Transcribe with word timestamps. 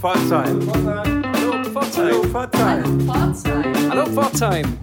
Pforzheim. 0.00 0.60
Hallo 1.34 1.64
Pforzheim. 1.64 2.32
Hallo 3.90 4.06
Pforzheim. 4.06 4.78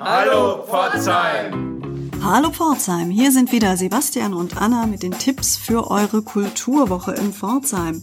Hallo 0.00 0.64
Pforzheim. 0.64 2.10
Hallo 2.22 2.50
Pforzheim, 2.50 3.10
hier 3.10 3.30
sind 3.30 3.52
wieder 3.52 3.76
Sebastian 3.76 4.32
und 4.32 4.56
Anna 4.56 4.86
mit 4.86 5.02
den 5.02 5.12
Tipps 5.12 5.58
für 5.58 5.90
eure 5.90 6.22
Kulturwoche 6.22 7.12
in 7.12 7.32
Pforzheim. 7.32 8.02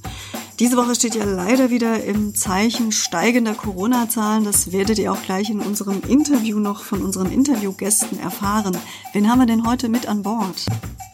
Diese 0.59 0.77
Woche 0.77 0.93
steht 0.93 1.15
ja 1.15 1.25
leider 1.25 1.71
wieder 1.71 2.03
im 2.03 2.35
Zeichen 2.35 2.91
steigender 2.91 3.55
Corona-Zahlen. 3.55 4.43
Das 4.43 4.71
werdet 4.71 4.99
ihr 4.99 5.11
auch 5.11 5.21
gleich 5.23 5.49
in 5.49 5.61
unserem 5.61 6.01
Interview 6.07 6.59
noch 6.59 6.83
von 6.83 7.01
unseren 7.01 7.31
Interviewgästen 7.31 8.19
erfahren. 8.19 8.77
Wen 9.13 9.29
haben 9.29 9.39
wir 9.39 9.47
denn 9.47 9.67
heute 9.67 9.89
mit 9.89 10.07
an 10.07 10.21
Bord? 10.21 10.67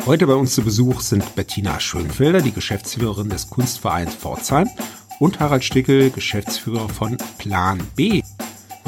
Heute 0.05 0.27
bei 0.27 0.33
uns 0.33 0.55
zu 0.55 0.61
Besuch 0.61 1.01
sind 1.01 1.35
Bettina 1.35 1.79
Schönfelder, 1.79 2.41
die 2.41 2.51
Geschäftsführerin 2.51 3.29
des 3.29 3.49
Kunstvereins 3.49 4.15
Pforzheim, 4.15 4.69
und 5.19 5.39
Harald 5.39 5.63
Stickel, 5.63 6.09
Geschäftsführer 6.09 6.89
von 6.89 7.17
Plan 7.37 7.79
B. 7.95 8.21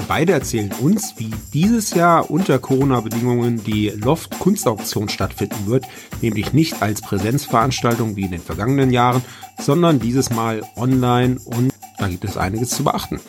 Beide 0.07 0.33
erzählen 0.33 0.71
uns, 0.81 1.13
wie 1.17 1.31
dieses 1.53 1.93
Jahr 1.93 2.31
unter 2.31 2.59
Corona-Bedingungen 2.59 3.63
die 3.63 3.89
Loft 3.89 4.39
Kunstauktion 4.39 5.09
stattfinden 5.09 5.67
wird, 5.67 5.85
nämlich 6.21 6.53
nicht 6.53 6.81
als 6.81 7.01
Präsenzveranstaltung 7.01 8.15
wie 8.15 8.23
in 8.23 8.31
den 8.31 8.41
vergangenen 8.41 8.91
Jahren, 8.91 9.23
sondern 9.59 9.99
dieses 9.99 10.29
Mal 10.29 10.63
online 10.75 11.37
und 11.45 11.71
da 11.97 12.07
gibt 12.07 12.25
es 12.25 12.35
einiges 12.35 12.71
zu 12.71 12.83
beachten. 12.83 13.19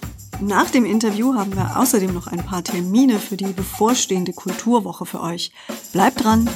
Nach 0.41 0.71
dem 0.71 0.85
Interview 0.85 1.35
haben 1.35 1.55
wir 1.55 1.79
außerdem 1.79 2.13
noch 2.13 2.27
ein 2.27 2.45
paar 2.45 2.65
Termine 2.65 3.19
für 3.19 3.37
die 3.37 3.53
bevorstehende 3.53 4.33
Kulturwoche 4.33 5.07
für 5.07 5.21
euch. 5.21 5.53
Bleibt 5.93 6.25
dran! 6.25 6.49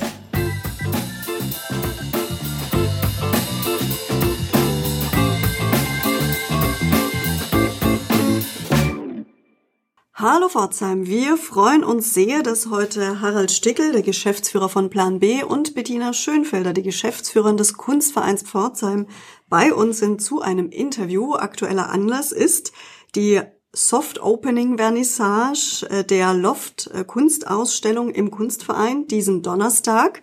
Hallo 10.19 10.49
Pforzheim, 10.49 11.05
wir 11.05 11.37
freuen 11.37 11.85
uns 11.85 12.15
sehr, 12.15 12.43
dass 12.43 12.71
heute 12.71 13.21
Harald 13.21 13.51
Stickel, 13.51 13.93
der 13.93 14.01
Geschäftsführer 14.01 14.71
von 14.71 14.89
Plan 14.89 15.19
B 15.19 15.43
und 15.43 15.75
Bettina 15.75 16.15
Schönfelder, 16.15 16.73
die 16.73 16.83
Geschäftsführerin 16.83 17.59
des 17.59 17.75
Kunstvereins 17.75 18.43
Pforzheim, 18.43 19.09
bei 19.51 19.75
uns 19.75 19.99
sind 19.99 20.23
zu 20.23 20.41
einem 20.41 20.71
Interview. 20.71 21.35
Aktueller 21.35 21.91
Anlass 21.91 22.33
ist 22.33 22.73
die 23.15 23.43
Soft 23.75 24.19
Opening 24.23 24.79
Vernissage 24.79 25.87
äh, 25.91 26.03
der 26.03 26.33
Loft 26.33 26.91
äh, 26.95 27.05
Kunstausstellung 27.05 28.09
im 28.09 28.31
Kunstverein 28.31 29.07
diesen 29.09 29.43
Donnerstag 29.43 30.23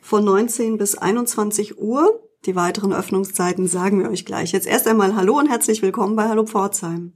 von 0.00 0.24
19 0.24 0.78
bis 0.78 0.96
21 0.96 1.76
Uhr. 1.76 2.20
Die 2.46 2.54
weiteren 2.54 2.92
Öffnungszeiten 2.92 3.66
sagen 3.66 4.00
wir 4.00 4.10
euch 4.10 4.24
gleich. 4.24 4.52
Jetzt 4.52 4.68
erst 4.68 4.86
einmal 4.86 5.16
Hallo 5.16 5.36
und 5.36 5.48
herzlich 5.48 5.82
willkommen 5.82 6.14
bei 6.14 6.28
Hallo 6.28 6.46
Pforzheim. 6.46 7.14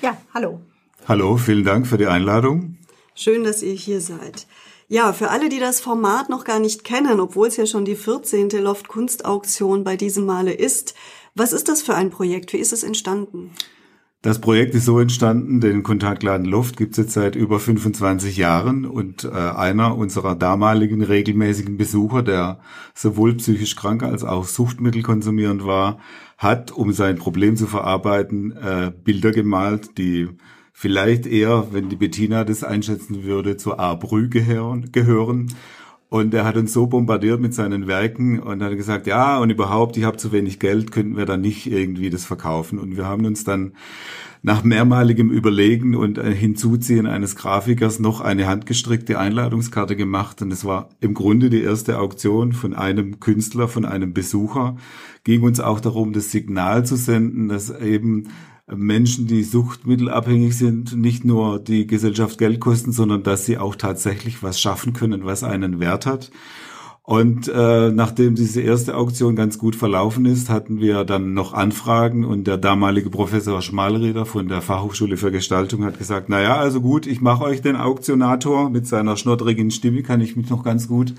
Ja, 0.00 0.16
hallo. 0.32 0.60
Hallo, 1.08 1.36
vielen 1.36 1.64
Dank 1.64 1.86
für 1.86 1.98
die 1.98 2.06
Einladung. 2.06 2.76
Schön, 3.14 3.42
dass 3.42 3.62
ihr 3.62 3.72
hier 3.72 4.00
seid. 4.00 4.46
Ja, 4.88 5.12
für 5.12 5.30
alle, 5.30 5.48
die 5.48 5.58
das 5.58 5.80
Format 5.80 6.28
noch 6.28 6.44
gar 6.44 6.60
nicht 6.60 6.84
kennen, 6.84 7.20
obwohl 7.20 7.48
es 7.48 7.56
ja 7.56 7.66
schon 7.66 7.84
die 7.84 7.96
14. 7.96 8.50
Loft 8.50 8.88
Kunstauktion 8.88 9.82
bei 9.82 9.96
diesem 9.96 10.26
Male 10.26 10.52
ist, 10.52 10.94
was 11.34 11.52
ist 11.52 11.68
das 11.68 11.82
für 11.82 11.94
ein 11.94 12.10
Projekt? 12.10 12.52
Wie 12.52 12.58
ist 12.58 12.72
es 12.72 12.82
entstanden? 12.82 13.50
Das 14.22 14.38
Projekt 14.40 14.74
ist 14.74 14.84
so 14.84 14.98
entstanden, 15.00 15.60
den 15.62 15.82
Kontaktladen 15.82 16.44
Luft 16.44 16.76
gibt 16.76 16.92
es 16.92 16.98
jetzt 16.98 17.14
seit 17.14 17.36
über 17.36 17.58
25 17.58 18.36
Jahren 18.36 18.84
und 18.84 19.24
äh, 19.24 19.30
einer 19.30 19.96
unserer 19.96 20.36
damaligen 20.36 21.02
regelmäßigen 21.02 21.78
Besucher, 21.78 22.22
der 22.22 22.60
sowohl 22.94 23.34
psychisch 23.36 23.76
krank 23.76 24.02
als 24.02 24.22
auch 24.22 24.44
Suchtmittel 24.44 25.02
konsumierend 25.02 25.64
war, 25.64 26.00
hat, 26.36 26.70
um 26.70 26.92
sein 26.92 27.16
Problem 27.16 27.56
zu 27.56 27.66
verarbeiten, 27.66 28.52
äh, 28.52 28.92
Bilder 29.04 29.30
gemalt, 29.30 29.96
die 29.96 30.28
vielleicht 30.80 31.26
eher, 31.26 31.66
wenn 31.72 31.90
die 31.90 31.96
Bettina 31.96 32.42
das 32.42 32.64
einschätzen 32.64 33.22
würde, 33.22 33.58
zur 33.58 33.78
A-Brü 33.78 34.30
gehören. 34.30 35.52
Und 36.08 36.32
er 36.32 36.46
hat 36.46 36.56
uns 36.56 36.72
so 36.72 36.86
bombardiert 36.86 37.38
mit 37.38 37.52
seinen 37.52 37.86
Werken 37.86 38.40
und 38.40 38.62
hat 38.62 38.74
gesagt, 38.78 39.06
ja, 39.06 39.38
und 39.40 39.50
überhaupt, 39.50 39.98
ich 39.98 40.04
habe 40.04 40.16
zu 40.16 40.32
wenig 40.32 40.58
Geld, 40.58 40.90
könnten 40.90 41.18
wir 41.18 41.26
dann 41.26 41.42
nicht 41.42 41.70
irgendwie 41.70 42.08
das 42.08 42.24
verkaufen. 42.24 42.78
Und 42.78 42.96
wir 42.96 43.04
haben 43.04 43.26
uns 43.26 43.44
dann 43.44 43.74
nach 44.40 44.64
mehrmaligem 44.64 45.30
Überlegen 45.30 45.94
und 45.94 46.18
Hinzuziehen 46.18 47.04
eines 47.06 47.36
Grafikers 47.36 47.98
noch 47.98 48.22
eine 48.22 48.46
handgestrickte 48.46 49.18
Einladungskarte 49.18 49.96
gemacht. 49.96 50.40
Und 50.40 50.50
es 50.50 50.64
war 50.64 50.88
im 51.00 51.12
Grunde 51.12 51.50
die 51.50 51.60
erste 51.60 51.98
Auktion 51.98 52.54
von 52.54 52.72
einem 52.72 53.20
Künstler, 53.20 53.68
von 53.68 53.84
einem 53.84 54.14
Besucher. 54.14 54.76
Ging 55.24 55.42
uns 55.42 55.60
auch 55.60 55.80
darum, 55.80 56.14
das 56.14 56.30
Signal 56.30 56.86
zu 56.86 56.96
senden, 56.96 57.48
dass 57.48 57.68
eben 57.68 58.28
Menschen, 58.74 59.26
die 59.26 59.42
suchtmittelabhängig 59.42 60.56
sind, 60.56 60.96
nicht 60.96 61.24
nur 61.24 61.58
die 61.58 61.86
Gesellschaft 61.86 62.38
Geld 62.38 62.60
kosten, 62.60 62.92
sondern 62.92 63.22
dass 63.22 63.46
sie 63.46 63.58
auch 63.58 63.76
tatsächlich 63.76 64.42
was 64.42 64.60
schaffen 64.60 64.92
können, 64.92 65.24
was 65.24 65.42
einen 65.44 65.80
Wert 65.80 66.06
hat. 66.06 66.30
Und 67.02 67.48
äh, 67.48 67.90
nachdem 67.90 68.36
diese 68.36 68.60
erste 68.60 68.96
Auktion 68.96 69.34
ganz 69.34 69.58
gut 69.58 69.74
verlaufen 69.74 70.26
ist, 70.26 70.48
hatten 70.48 70.80
wir 70.80 71.02
dann 71.04 71.34
noch 71.34 71.54
Anfragen 71.54 72.24
und 72.24 72.46
der 72.46 72.56
damalige 72.56 73.10
Professor 73.10 73.62
Schmalreder 73.62 74.26
von 74.26 74.46
der 74.46 74.60
Fachhochschule 74.60 75.16
für 75.16 75.32
Gestaltung 75.32 75.84
hat 75.84 75.98
gesagt, 75.98 76.28
na 76.28 76.40
ja, 76.40 76.56
also 76.56 76.80
gut, 76.80 77.08
ich 77.08 77.20
mache 77.20 77.42
euch 77.42 77.62
den 77.62 77.74
Auktionator 77.74 78.70
mit 78.70 78.86
seiner 78.86 79.16
schnoddrigen 79.16 79.72
Stimme, 79.72 80.04
kann 80.04 80.20
ich 80.20 80.36
mich 80.36 80.50
noch 80.50 80.62
ganz 80.62 80.86
gut 80.86 81.14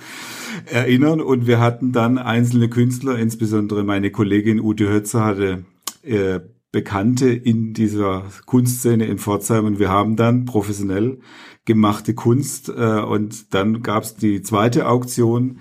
erinnern. 0.66 1.20
Und 1.20 1.46
wir 1.46 1.60
hatten 1.60 1.92
dann 1.92 2.18
einzelne 2.18 2.70
Künstler, 2.70 3.18
insbesondere 3.18 3.84
meine 3.84 4.12
Kollegin 4.12 4.62
Ute 4.62 4.88
Hötzer 4.88 5.26
hatte 5.26 5.66
äh, 6.04 6.40
Bekannte 6.72 7.30
in 7.30 7.74
dieser 7.74 8.24
Kunstszene 8.46 9.06
in 9.06 9.18
Pforzheim. 9.18 9.66
Und 9.66 9.80
wir 9.80 9.90
haben 9.90 10.16
dann 10.16 10.46
professionell 10.46 11.20
gemachte 11.66 12.14
Kunst 12.14 12.70
äh, 12.70 13.00
und 13.02 13.54
dann 13.54 13.82
gab 13.84 14.04
es 14.04 14.16
die 14.16 14.42
zweite 14.42 14.88
Auktion 14.88 15.60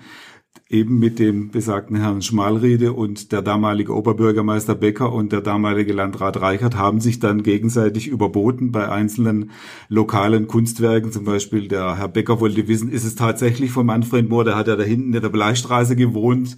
eben 0.71 0.99
mit 0.99 1.19
dem 1.19 1.49
besagten 1.49 1.97
Herrn 1.97 2.21
Schmalriede 2.21 2.93
und 2.93 3.33
der 3.33 3.41
damalige 3.41 3.93
Oberbürgermeister 3.93 4.73
Becker 4.73 5.11
und 5.11 5.33
der 5.33 5.41
damalige 5.41 5.91
Landrat 5.91 6.39
Reichert 6.39 6.77
haben 6.77 7.01
sich 7.01 7.19
dann 7.19 7.43
gegenseitig 7.43 8.07
überboten 8.07 8.71
bei 8.71 8.87
einzelnen 8.87 9.51
lokalen 9.89 10.47
Kunstwerken. 10.47 11.11
Zum 11.11 11.25
Beispiel 11.25 11.67
der 11.67 11.97
Herr 11.97 12.07
Becker 12.07 12.39
wollte 12.39 12.69
wissen, 12.69 12.89
ist 12.89 13.03
es 13.03 13.15
tatsächlich 13.15 13.71
von 13.71 13.85
Manfred 13.85 14.29
Mohr, 14.29 14.45
der 14.45 14.55
hat 14.55 14.67
ja 14.67 14.77
da 14.77 14.83
hinten 14.83 15.13
in 15.13 15.21
der 15.21 15.29
Bleistraße 15.29 15.97
gewohnt. 15.97 16.55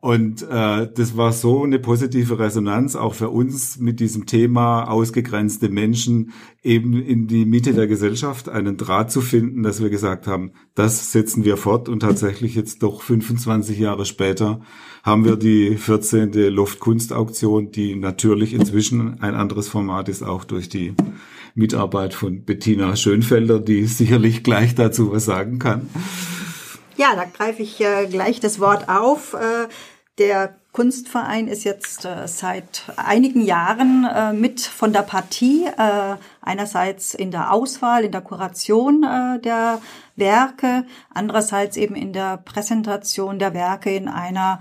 Und 0.00 0.42
äh, 0.42 0.88
das 0.92 1.16
war 1.16 1.32
so 1.32 1.62
eine 1.62 1.78
positive 1.78 2.38
Resonanz 2.38 2.96
auch 2.96 3.14
für 3.14 3.28
uns 3.28 3.78
mit 3.78 4.00
diesem 4.00 4.24
Thema 4.24 4.84
ausgegrenzte 4.84 5.68
Menschen 5.68 6.32
eben 6.62 7.00
in 7.00 7.26
die 7.26 7.44
Mitte 7.44 7.74
der 7.74 7.86
Gesellschaft 7.86 8.48
einen 8.48 8.76
Draht 8.76 9.12
zu 9.12 9.20
finden, 9.20 9.62
dass 9.62 9.82
wir 9.82 9.90
gesagt 9.90 10.26
haben, 10.26 10.52
das 10.74 11.12
setzen 11.12 11.44
wir 11.44 11.56
fort 11.56 11.88
und 11.88 12.00
tatsächlich 12.00 12.54
jetzt 12.54 12.82
doch 12.82 13.02
25 13.02 13.41
Jahre 13.46 14.06
später 14.06 14.60
haben 15.02 15.24
wir 15.24 15.36
die 15.36 15.76
14. 15.76 16.32
Luftkunstauktion, 16.32 17.72
die 17.72 17.96
natürlich 17.96 18.54
inzwischen 18.54 19.20
ein 19.20 19.34
anderes 19.34 19.68
Format 19.68 20.08
ist, 20.08 20.22
auch 20.22 20.44
durch 20.44 20.68
die 20.68 20.94
Mitarbeit 21.54 22.14
von 22.14 22.44
Bettina 22.44 22.96
Schönfelder, 22.96 23.60
die 23.60 23.84
sicherlich 23.86 24.42
gleich 24.42 24.74
dazu 24.74 25.12
was 25.12 25.24
sagen 25.24 25.58
kann. 25.58 25.88
Ja, 26.96 27.16
da 27.16 27.24
greife 27.24 27.62
ich 27.62 27.80
äh, 27.80 28.06
gleich 28.06 28.40
das 28.40 28.60
Wort 28.60 28.88
auf. 28.88 29.34
Äh, 29.34 29.68
der 30.18 30.54
Kunstverein 30.72 31.48
ist 31.48 31.64
jetzt 31.64 32.04
äh, 32.04 32.26
seit 32.26 32.84
einigen 32.96 33.42
Jahren 33.42 34.04
äh, 34.04 34.32
mit 34.32 34.60
von 34.60 34.92
der 34.92 35.02
Partie, 35.02 35.66
äh, 35.66 36.16
einerseits 36.40 37.12
in 37.12 37.30
der 37.30 37.52
Auswahl, 37.52 38.04
in 38.04 38.12
der 38.12 38.22
Kuration 38.22 39.02
äh, 39.04 39.38
der 39.40 39.80
Werke, 40.16 40.84
andererseits 41.12 41.76
eben 41.76 41.94
in 41.94 42.12
der 42.12 42.38
Präsentation 42.38 43.38
der 43.38 43.52
Werke 43.52 43.94
in 43.94 44.08
einer 44.08 44.60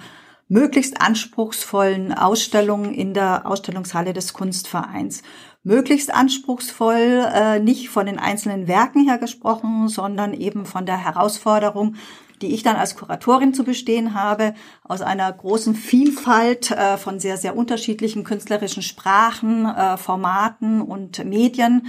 möglichst 0.50 1.02
anspruchsvollen 1.02 2.14
Ausstellung 2.14 2.94
in 2.94 3.14
der 3.14 3.46
Ausstellungshalle 3.46 4.12
des 4.12 4.34
Kunstvereins. 4.34 5.24
Möglichst 5.64 6.12
anspruchsvoll, 6.12 7.30
äh, 7.34 7.60
nicht 7.60 7.90
von 7.90 8.08
den 8.08 8.18
einzelnen 8.18 8.68
Werken 8.68 9.06
her 9.06 9.20
gesprochen, 9.20 9.88
sondern 9.90 10.34
eben 10.34 10.66
von 10.66 10.88
der 10.88 10.98
Herausforderung, 10.98 11.96
die 12.42 12.56
ich 12.56 12.64
dann 12.64 12.78
als 12.78 12.96
Kuratorin 12.96 13.54
zu 13.54 13.64
bestehen 13.64 14.16
habe, 14.16 14.56
aus 14.84 15.02
einer 15.02 15.32
großen 15.32 15.76
Vielfalt 15.76 16.72
äh, 16.72 16.98
von 16.98 17.20
sehr, 17.20 17.38
sehr 17.38 17.56
unterschiedlichen 17.56 18.24
künstlerischen 18.24 18.82
Sprachen, 18.82 19.68
äh, 19.68 19.98
Formaten 19.98 20.82
und 20.82 21.24
Medien, 21.26 21.88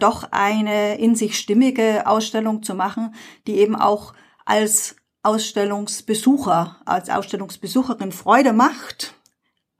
doch 0.00 0.28
eine 0.32 0.98
in 0.98 1.16
sich 1.16 1.38
stimmige 1.38 2.06
Ausstellung 2.06 2.62
zu 2.62 2.74
machen, 2.74 3.14
die 3.46 3.56
eben 3.56 3.74
auch 3.74 4.12
als 4.44 4.96
Ausstellungsbesucher, 5.22 6.76
als 6.84 7.08
Ausstellungsbesucherin 7.08 8.12
Freude 8.12 8.52
macht, 8.52 9.14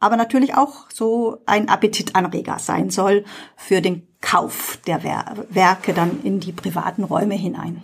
aber 0.02 0.16
natürlich 0.16 0.54
auch 0.54 0.90
so 0.92 1.38
ein 1.46 1.68
Appetitanreger 1.68 2.58
sein 2.58 2.90
soll 2.90 3.24
für 3.56 3.80
den 3.80 4.02
Kauf 4.20 4.78
der 4.86 5.02
Werke 5.02 5.92
dann 5.92 6.20
in 6.22 6.40
die 6.40 6.52
privaten 6.52 7.04
Räume 7.04 7.34
hinein. 7.34 7.82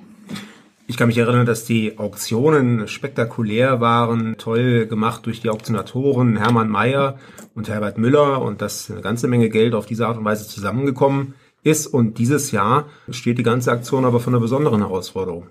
Ich 0.86 0.96
kann 0.96 1.08
mich 1.08 1.18
erinnern, 1.18 1.44
dass 1.44 1.64
die 1.64 1.98
Auktionen 1.98 2.88
spektakulär 2.88 3.80
waren, 3.80 4.36
toll 4.38 4.86
gemacht 4.86 5.26
durch 5.26 5.42
die 5.42 5.50
Auktionatoren 5.50 6.38
Hermann 6.38 6.70
Mayer 6.70 7.18
und 7.54 7.68
Herbert 7.68 7.98
Müller 7.98 8.40
und 8.40 8.62
dass 8.62 8.90
eine 8.90 9.02
ganze 9.02 9.28
Menge 9.28 9.50
Geld 9.50 9.74
auf 9.74 9.84
diese 9.84 10.06
Art 10.06 10.16
und 10.16 10.24
Weise 10.24 10.48
zusammengekommen 10.48 11.34
ist. 11.62 11.86
Und 11.86 12.18
dieses 12.18 12.52
Jahr 12.52 12.86
steht 13.10 13.36
die 13.36 13.42
ganze 13.42 13.70
Aktion 13.70 14.06
aber 14.06 14.18
vor 14.18 14.32
einer 14.32 14.40
besonderen 14.40 14.80
Herausforderung. 14.80 15.48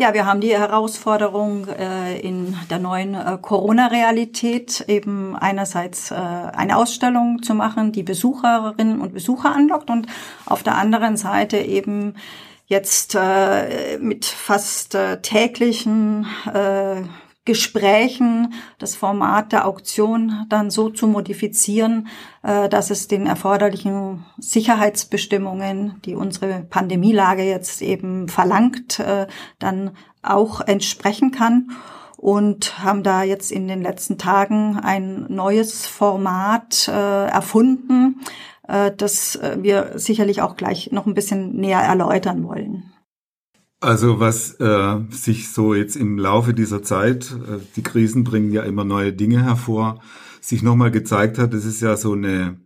Ja, 0.00 0.14
wir 0.14 0.26
haben 0.26 0.40
die 0.40 0.56
Herausforderung 0.56 1.66
äh, 1.66 2.20
in 2.20 2.56
der 2.70 2.78
neuen 2.78 3.16
äh, 3.16 3.36
Corona-Realität 3.42 4.84
eben 4.86 5.34
einerseits 5.34 6.12
äh, 6.12 6.14
eine 6.14 6.76
Ausstellung 6.76 7.42
zu 7.42 7.52
machen, 7.52 7.90
die 7.90 8.04
Besucherinnen 8.04 9.00
und 9.00 9.12
Besucher 9.12 9.52
anlockt 9.52 9.90
und 9.90 10.06
auf 10.46 10.62
der 10.62 10.76
anderen 10.76 11.16
Seite 11.16 11.56
eben 11.58 12.14
jetzt 12.68 13.16
äh, 13.16 13.98
mit 13.98 14.24
fast 14.24 14.94
äh, 14.94 15.20
täglichen 15.20 16.26
äh, 16.46 17.02
Gesprächen 17.48 18.52
das 18.78 18.94
Format 18.94 19.52
der 19.52 19.66
Auktion 19.66 20.44
dann 20.50 20.70
so 20.70 20.90
zu 20.90 21.06
modifizieren, 21.06 22.08
äh, 22.42 22.68
dass 22.68 22.90
es 22.90 23.08
den 23.08 23.26
erforderlichen 23.26 24.26
Sicherheitsbestimmungen, 24.36 25.94
die 26.04 26.14
unsere 26.14 26.66
Pandemielage 26.68 27.44
jetzt 27.44 27.80
eben 27.80 28.28
verlangt, 28.28 29.00
äh, 29.00 29.26
dann 29.58 29.92
auch 30.22 30.60
entsprechen 30.60 31.30
kann 31.30 31.70
und 32.18 32.84
haben 32.84 33.02
da 33.02 33.22
jetzt 33.22 33.50
in 33.50 33.66
den 33.66 33.80
letzten 33.80 34.18
Tagen 34.18 34.78
ein 34.78 35.24
neues 35.30 35.86
Format 35.86 36.86
äh, 36.88 37.26
erfunden, 37.28 38.20
das 38.98 39.38
wir 39.56 39.92
sicherlich 39.94 40.42
auch 40.42 40.54
gleich 40.54 40.92
noch 40.92 41.06
ein 41.06 41.14
bisschen 41.14 41.56
näher 41.56 41.80
erläutern 41.80 42.46
wollen. 42.46 42.92
Also 43.80 44.18
was 44.18 44.54
äh, 44.54 44.96
sich 45.10 45.50
so 45.50 45.72
jetzt 45.72 45.94
im 45.94 46.18
Laufe 46.18 46.52
dieser 46.52 46.82
Zeit, 46.82 47.30
äh, 47.30 47.58
die 47.76 47.82
Krisen 47.82 48.24
bringen 48.24 48.50
ja 48.50 48.62
immer 48.62 48.84
neue 48.84 49.12
Dinge 49.12 49.44
hervor, 49.44 50.00
sich 50.40 50.62
nochmal 50.62 50.90
gezeigt 50.90 51.38
hat, 51.38 51.54
das 51.54 51.64
ist 51.64 51.80
ja 51.80 51.96
so 51.96 52.12
eine 52.12 52.58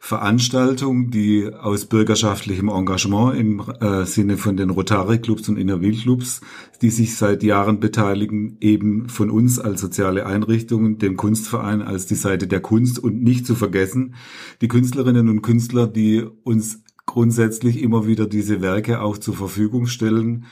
Veranstaltung, 0.00 1.10
die 1.10 1.52
aus 1.52 1.86
bürgerschaftlichem 1.86 2.68
Engagement 2.68 3.36
im 3.36 3.62
äh, 3.80 4.04
Sinne 4.06 4.36
von 4.36 4.56
den 4.56 4.70
Rotary-Clubs 4.70 5.48
und 5.48 5.56
Innerwil-Clubs, 5.56 6.40
die 6.82 6.90
sich 6.90 7.16
seit 7.16 7.42
Jahren 7.42 7.80
beteiligen, 7.80 8.56
eben 8.60 9.08
von 9.08 9.30
uns 9.30 9.58
als 9.58 9.80
soziale 9.80 10.26
Einrichtungen, 10.26 10.98
dem 10.98 11.16
Kunstverein 11.16 11.82
als 11.82 12.06
die 12.06 12.14
Seite 12.14 12.46
der 12.46 12.60
Kunst. 12.60 12.98
Und 12.98 13.22
nicht 13.22 13.46
zu 13.46 13.54
vergessen, 13.54 14.14
die 14.60 14.68
Künstlerinnen 14.68 15.28
und 15.28 15.42
Künstler, 15.42 15.86
die 15.86 16.24
uns 16.44 16.82
grundsätzlich 17.06 17.80
immer 17.82 18.06
wieder 18.06 18.26
diese 18.26 18.60
Werke 18.60 19.00
auch 19.00 19.18
zur 19.18 19.34
Verfügung 19.34 19.86
stellen. 19.86 20.46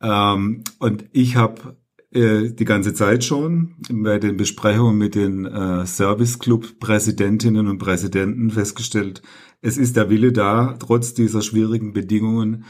Ähm, 0.00 0.64
und 0.78 1.06
ich 1.12 1.36
habe 1.36 1.76
äh, 2.10 2.50
die 2.50 2.64
ganze 2.64 2.94
Zeit 2.94 3.24
schon 3.24 3.74
bei 3.90 4.18
den 4.18 4.36
Besprechungen 4.36 4.96
mit 4.96 5.14
den 5.14 5.44
äh, 5.44 5.84
Service 5.84 6.38
Club 6.38 6.78
Präsidentinnen 6.80 7.66
und 7.66 7.78
Präsidenten 7.78 8.50
festgestellt, 8.50 9.22
es 9.60 9.76
ist 9.76 9.96
der 9.96 10.08
Wille 10.08 10.32
da, 10.32 10.76
trotz 10.78 11.14
dieser 11.14 11.42
schwierigen 11.42 11.92
Bedingungen 11.92 12.64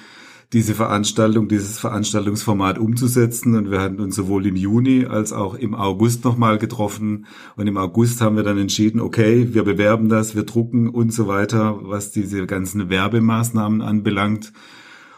diese 0.52 0.74
Veranstaltung, 0.74 1.48
dieses 1.48 1.78
Veranstaltungsformat 1.78 2.78
umzusetzen. 2.78 3.54
Und 3.54 3.70
wir 3.70 3.80
hatten 3.80 4.00
uns 4.00 4.16
sowohl 4.16 4.46
im 4.46 4.56
Juni 4.56 5.04
als 5.04 5.32
auch 5.32 5.54
im 5.54 5.74
August 5.74 6.24
nochmal 6.24 6.58
getroffen. 6.58 7.26
Und 7.56 7.66
im 7.66 7.76
August 7.76 8.20
haben 8.20 8.36
wir 8.36 8.44
dann 8.44 8.58
entschieden, 8.58 9.00
okay, 9.00 9.52
wir 9.52 9.64
bewerben 9.64 10.08
das, 10.08 10.34
wir 10.34 10.44
drucken 10.44 10.88
und 10.88 11.12
so 11.12 11.28
weiter, 11.28 11.78
was 11.82 12.12
diese 12.12 12.46
ganzen 12.46 12.88
Werbemaßnahmen 12.88 13.82
anbelangt. 13.82 14.52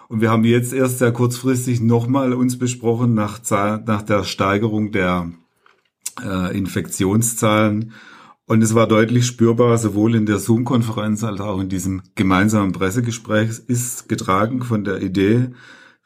Und 0.09 0.21
wir 0.21 0.31
haben 0.31 0.45
jetzt 0.45 0.73
erst 0.73 0.99
sehr 0.99 1.13
kurzfristig 1.13 1.81
nochmal 1.81 2.33
uns 2.33 2.59
besprochen 2.59 3.15
nach, 3.15 3.39
nach 3.51 4.03
der 4.03 4.25
Steigerung 4.25 4.91
der 4.91 5.31
äh, 6.25 6.57
Infektionszahlen 6.59 7.93
und 8.51 8.63
es 8.65 8.75
war 8.75 8.89
deutlich 8.89 9.27
spürbar, 9.27 9.79
sowohl 9.79 10.17
in 10.17 10.27
der 10.27 10.41
Zoom-Konferenz 10.41 11.23
als 11.23 11.41
auch 11.41 11.61
in 11.61 11.69
diesem 11.69 12.03
gemeinsamen 12.17 12.73
Pressegespräch 12.73 13.61
ist 13.69 14.09
getragen 14.09 14.63
von 14.65 14.83
der 14.83 15.01
Idee, 15.03 15.51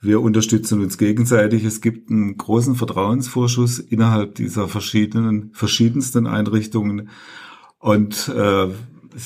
wir 0.03 0.21
unterstützen 0.21 0.83
uns 0.83 0.99
gegenseitig. 0.99 1.65
Es 1.65 1.81
gibt 1.81 2.11
einen 2.11 2.37
großen 2.37 2.75
Vertrauensvorschuss 2.75 3.79
innerhalb 3.79 4.35
dieser 4.35 4.69
verschiedenen, 4.69 5.53
verschiedensten 5.55 6.27
Einrichtungen. 6.27 7.09
Und 7.79 8.29
äh, 8.29 8.67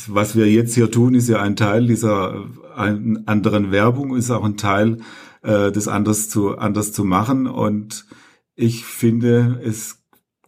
was 0.06 0.37
wir 0.37 0.49
jetzt 0.49 0.76
hier 0.76 0.88
tun, 0.88 1.17
ist 1.17 1.29
ja 1.29 1.43
ein 1.43 1.56
Teil 1.56 1.88
dieser 1.88 2.44
anderen 2.76 3.73
Werbung, 3.73 4.14
ist 4.14 4.31
auch 4.31 4.44
ein 4.44 4.56
Teil, 4.56 4.99
äh, 5.43 5.73
das 5.73 5.88
anders 5.88 6.29
zu, 6.29 6.56
anders 6.56 6.93
zu 6.93 7.05
machen. 7.05 7.49
Und 7.49 8.06
ich 8.55 8.85
finde, 8.85 9.61
es 9.64 9.98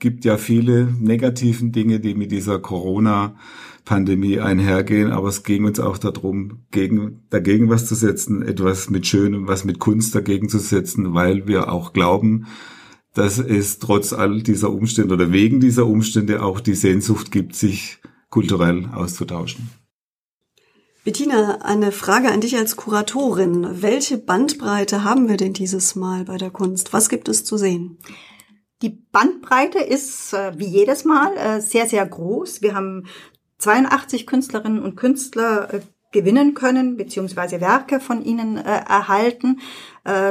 gibt 0.01 0.25
ja 0.25 0.39
viele 0.39 0.89
negativen 0.99 1.73
Dinge, 1.73 2.01
die 2.01 2.15
mit 2.15 2.33
dieser 2.33 2.59
Corona-Pandemie 2.59 4.41
einhergehen, 4.41 5.13
aber 5.13 5.29
es 5.29 5.45
ging 5.45 5.65
uns 5.65 5.79
auch 5.79 5.99
darum, 5.99 6.65
gegen, 6.71 7.23
dagegen 7.31 7.69
was 7.69 7.87
zu 7.87 7.95
setzen, 7.95 8.43
etwas 8.43 8.91
mit 8.91 9.07
Schönem, 9.07 9.47
was 9.47 9.65
mit 9.65 9.79
Kunst 9.79 10.15
dagegen 10.15 10.49
zu 10.49 10.59
setzen, 10.59 11.15
weil 11.15 11.47
wir 11.47 11.71
auch 11.71 11.93
glauben, 11.93 12.47
dass 13.15 13.39
es 13.39 13.79
trotz 13.79 14.13
all 14.13 14.43
dieser 14.43 14.73
Umstände 14.73 15.15
oder 15.15 15.33
wegen 15.33 15.61
dieser 15.61 15.87
Umstände 15.87 16.43
auch 16.43 16.61
die 16.61 16.75
Sehnsucht 16.75 17.31
gibt, 17.31 17.55
sich 17.55 17.99
kulturell 18.31 18.89
auszutauschen. 18.93 19.71
Bettina, 21.05 21.61
eine 21.63 21.93
Frage 21.93 22.31
an 22.31 22.41
dich 22.41 22.57
als 22.57 22.77
Kuratorin. 22.77 23.83
Welche 23.83 24.19
Bandbreite 24.19 25.03
haben 25.03 25.29
wir 25.29 25.37
denn 25.37 25.55
dieses 25.55 25.97
Mal 25.97 26.25
bei 26.25 26.37
der 26.37 26.51
Kunst? 26.51 26.93
Was 26.93 27.09
gibt 27.09 27.29
es 27.29 27.45
zu 27.45 27.57
sehen? 27.57 27.99
Die 28.83 28.89
Bandbreite 29.13 29.79
ist 29.79 30.33
äh, 30.33 30.59
wie 30.59 30.67
jedes 30.67 31.05
Mal 31.05 31.37
äh, 31.37 31.61
sehr, 31.61 31.87
sehr 31.87 32.07
groß. 32.07 32.63
Wir 32.63 32.75
haben 32.75 33.07
82 33.59 34.27
Künstlerinnen 34.27 34.83
und 34.83 34.97
Künstler 34.97 35.75
äh, 35.75 35.81
gewinnen 36.13 36.55
können, 36.55 36.97
beziehungsweise 36.97 37.61
Werke 37.61 38.01
von 38.01 38.25
ihnen 38.25 38.57
erhalten, 38.57 39.61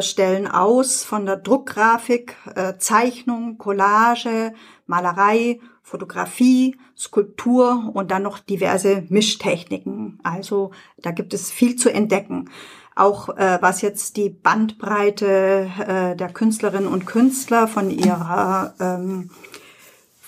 stellen 0.01 0.45
aus 0.45 1.05
von 1.05 1.25
der 1.25 1.37
Druckgrafik, 1.37 2.35
Zeichnung, 2.79 3.57
Collage, 3.57 4.53
Malerei, 4.87 5.61
Fotografie, 5.81 6.75
Skulptur 6.97 7.91
und 7.93 8.11
dann 8.11 8.23
noch 8.23 8.39
diverse 8.39 9.05
Mischtechniken. 9.07 10.19
Also 10.21 10.71
da 10.97 11.11
gibt 11.11 11.33
es 11.33 11.49
viel 11.49 11.77
zu 11.77 11.87
entdecken 11.87 12.49
auch 12.95 13.29
äh, 13.37 13.57
was 13.61 13.81
jetzt 13.81 14.17
die 14.17 14.29
Bandbreite 14.29 15.69
äh, 15.79 16.15
der 16.15 16.29
Künstlerinnen 16.29 16.87
und 16.87 17.05
Künstler 17.05 17.67
von 17.67 17.89
ihrer 17.89 18.73
ähm, 18.79 19.29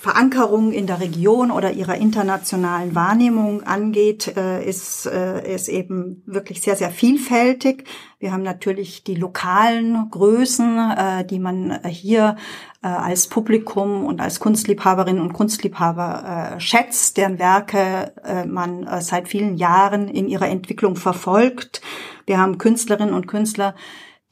Verankerung 0.01 0.71
in 0.71 0.87
der 0.87 0.99
Region 0.99 1.51
oder 1.51 1.73
ihrer 1.73 1.95
internationalen 1.95 2.95
Wahrnehmung 2.95 3.61
angeht, 3.61 4.35
äh, 4.35 4.67
ist, 4.67 5.05
äh, 5.05 5.53
ist 5.53 5.67
eben 5.67 6.23
wirklich 6.25 6.63
sehr, 6.63 6.75
sehr 6.75 6.89
vielfältig. 6.89 7.83
Wir 8.17 8.31
haben 8.31 8.41
natürlich 8.41 9.03
die 9.03 9.13
lokalen 9.13 10.09
Größen, 10.09 10.91
äh, 10.97 11.25
die 11.25 11.37
man 11.37 11.81
hier 11.85 12.35
äh, 12.81 12.87
als 12.87 13.27
Publikum 13.27 14.03
und 14.03 14.21
als 14.21 14.39
Kunstliebhaberinnen 14.39 15.21
und 15.21 15.33
Kunstliebhaber 15.33 16.55
äh, 16.55 16.59
schätzt, 16.59 17.17
deren 17.17 17.37
Werke 17.37 18.11
äh, 18.23 18.47
man 18.47 18.87
äh, 18.87 19.01
seit 19.01 19.27
vielen 19.27 19.55
Jahren 19.55 20.07
in 20.07 20.27
ihrer 20.27 20.47
Entwicklung 20.47 20.95
verfolgt. 20.95 21.83
Wir 22.25 22.39
haben 22.39 22.57
Künstlerinnen 22.57 23.13
und 23.13 23.27
Künstler, 23.27 23.75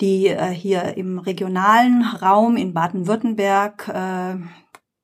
die 0.01 0.27
äh, 0.27 0.47
hier 0.47 0.97
im 0.97 1.19
regionalen 1.19 2.03
Raum 2.03 2.55
in 2.57 2.73
Baden-Württemberg 2.73 3.87
äh, 3.89 4.35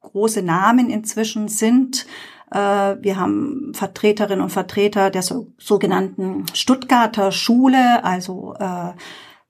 große 0.01 0.41
Namen 0.41 0.89
inzwischen 0.89 1.47
sind. 1.47 2.05
Äh, 2.51 2.57
wir 3.01 3.17
haben 3.17 3.71
Vertreterinnen 3.73 4.41
und 4.41 4.51
Vertreter 4.51 5.09
der 5.09 5.21
so, 5.21 5.53
sogenannten 5.57 6.45
Stuttgarter 6.53 7.31
Schule, 7.31 8.03
also 8.03 8.55
äh, 8.59 8.93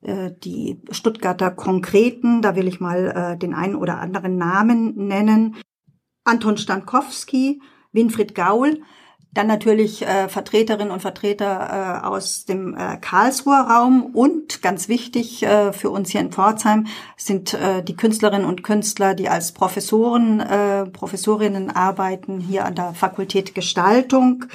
äh, 0.01 0.32
die 0.44 0.82
Stuttgarter 0.92 1.51
Konkreten, 1.51 2.42
da 2.42 2.56
will 2.56 2.68
ich 2.68 2.80
mal 2.80 3.34
äh, 3.34 3.38
den 3.38 3.54
einen 3.54 3.75
oder 3.75 4.00
anderen 4.00 4.38
Namen 4.38 4.96
nennen. 5.08 5.58
Anton 6.24 6.58
Stankowski, 6.58 7.62
Winfried 7.92 8.34
Gaul, 8.34 8.82
dann 9.36 9.48
natürlich 9.48 10.01
äh, 10.01 10.27
Vertreterinnen 10.30 10.92
und 10.92 11.01
Vertreter 11.01 12.01
äh, 12.01 12.08
aus 12.08 12.46
dem 12.46 12.75
äh, 12.75 12.98
Karlsruher 12.98 13.68
Raum. 13.70 14.04
Und 14.04 14.62
ganz 14.62 14.88
wichtig 14.88 15.44
äh, 15.44 15.74
für 15.74 15.92
uns 15.92 16.10
hier 16.10 16.22
in 16.22 16.32
Pforzheim 16.32 16.88
sind 17.18 17.54
äh, 17.54 17.84
die 17.84 17.96
Künstlerinnen 17.96 18.48
und 18.48 18.63
Künstler, 18.63 19.13
die 19.13 19.30
als 19.30 19.51
Professoren, 19.51 20.39
äh, 20.39 20.86
Professorinnen 20.86 21.70
arbeiten 21.70 22.39
hier 22.39 22.65
an 22.65 22.75
der 22.75 22.94
Fakultät 22.94 23.54
Gestaltung, 23.54 24.46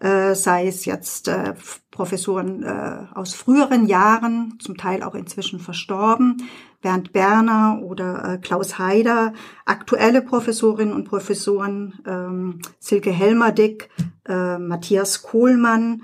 äh, 0.00 0.34
sei 0.34 0.66
es 0.66 0.86
jetzt 0.86 1.28
äh, 1.28 1.54
Professoren 1.90 2.62
äh, 2.62 3.14
aus 3.14 3.34
früheren 3.34 3.86
Jahren, 3.86 4.58
zum 4.60 4.78
Teil 4.78 5.02
auch 5.02 5.14
inzwischen 5.14 5.60
verstorben, 5.60 6.48
Bernd 6.82 7.12
Berner 7.12 7.80
oder 7.82 8.34
äh, 8.34 8.38
Klaus 8.38 8.78
Haider, 8.78 9.32
aktuelle 9.64 10.20
Professorinnen 10.20 10.94
und 10.94 11.04
Professoren, 11.04 11.94
ähm, 12.06 12.58
Silke 12.78 13.10
Helmerdick, 13.10 13.88
äh, 14.28 14.58
Matthias 14.58 15.22
Kohlmann. 15.22 16.02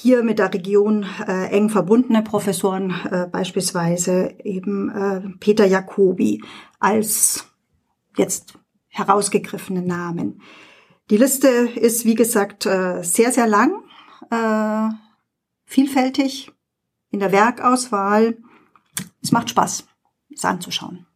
hier 0.00 0.22
mit 0.22 0.38
der 0.38 0.54
Region 0.54 1.04
äh, 1.26 1.46
eng 1.50 1.70
verbundene 1.70 2.22
Professoren, 2.22 2.94
äh, 3.10 3.26
beispielsweise 3.26 4.32
eben 4.44 4.90
äh, 4.90 5.20
Peter 5.40 5.66
Jacobi 5.66 6.40
als 6.78 7.48
jetzt 8.16 8.56
herausgegriffene 8.86 9.82
Namen. 9.82 10.40
Die 11.10 11.16
Liste 11.16 11.48
ist, 11.48 12.04
wie 12.04 12.14
gesagt, 12.14 12.66
äh, 12.66 13.02
sehr, 13.02 13.32
sehr 13.32 13.46
lang, 13.46 13.72
vielfältig 15.64 16.52
in 17.10 17.18
der 17.18 17.32
Werkauswahl. 17.32 18.36
Es 19.22 19.32
macht 19.32 19.50
Spaß, 19.50 19.86
es 20.34 20.44
anzuschauen. 20.44 21.06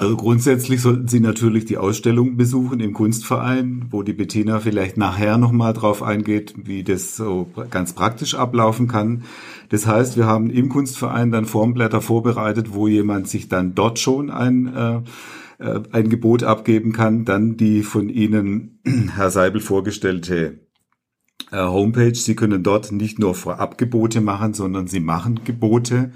Also 0.00 0.16
grundsätzlich 0.16 0.80
sollten 0.80 1.08
Sie 1.08 1.20
natürlich 1.20 1.66
die 1.66 1.76
Ausstellung 1.76 2.38
besuchen 2.38 2.80
im 2.80 2.94
Kunstverein, 2.94 3.84
wo 3.90 4.02
die 4.02 4.14
Bettina 4.14 4.58
vielleicht 4.58 4.96
nachher 4.96 5.36
nochmal 5.36 5.74
drauf 5.74 6.02
eingeht, 6.02 6.54
wie 6.56 6.82
das 6.82 7.16
so 7.16 7.50
ganz 7.68 7.92
praktisch 7.92 8.34
ablaufen 8.34 8.88
kann. 8.88 9.24
Das 9.68 9.86
heißt, 9.86 10.16
wir 10.16 10.24
haben 10.24 10.48
im 10.48 10.70
Kunstverein 10.70 11.30
dann 11.30 11.44
Formblätter 11.44 12.00
vorbereitet, 12.00 12.72
wo 12.72 12.88
jemand 12.88 13.28
sich 13.28 13.50
dann 13.50 13.74
dort 13.74 13.98
schon 13.98 14.30
ein 14.30 14.74
äh, 14.74 15.00
äh, 15.58 15.80
ein 15.92 16.08
Gebot 16.08 16.44
abgeben 16.44 16.94
kann, 16.94 17.26
dann 17.26 17.58
die 17.58 17.82
von 17.82 18.08
Ihnen, 18.08 18.80
Herr 19.14 19.30
Seibel, 19.30 19.60
vorgestellte 19.60 20.60
äh, 21.52 21.58
Homepage. 21.58 22.14
Sie 22.14 22.36
können 22.36 22.62
dort 22.62 22.90
nicht 22.90 23.18
nur 23.18 23.34
Vorabgebote 23.34 24.22
machen, 24.22 24.54
sondern 24.54 24.86
Sie 24.86 25.00
machen 25.00 25.40
Gebote. 25.44 26.12